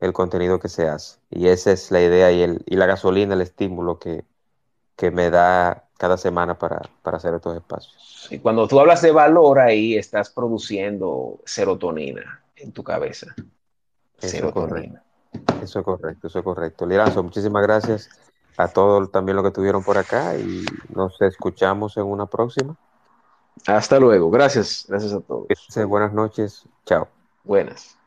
[0.00, 1.18] el contenido que se hace.
[1.30, 4.24] Y esa es la idea y, el, y la gasolina, el estímulo que,
[4.96, 8.28] que me da cada semana para, para hacer estos espacios.
[8.30, 13.34] Y cuando tú hablas de valor, ahí estás produciendo serotonina en tu cabeza.
[14.20, 14.98] Eso es correcto.
[15.62, 16.86] Eso es correcto, eso es correcto.
[16.86, 18.10] Liranzo, muchísimas gracias
[18.56, 22.76] a todos también los que estuvieron por acá y nos escuchamos en una próxima.
[23.66, 24.30] Hasta luego.
[24.30, 24.86] Gracias.
[24.88, 25.46] Gracias a todos.
[25.86, 26.64] Buenas noches.
[26.84, 27.08] Chao.
[27.44, 27.97] Buenas.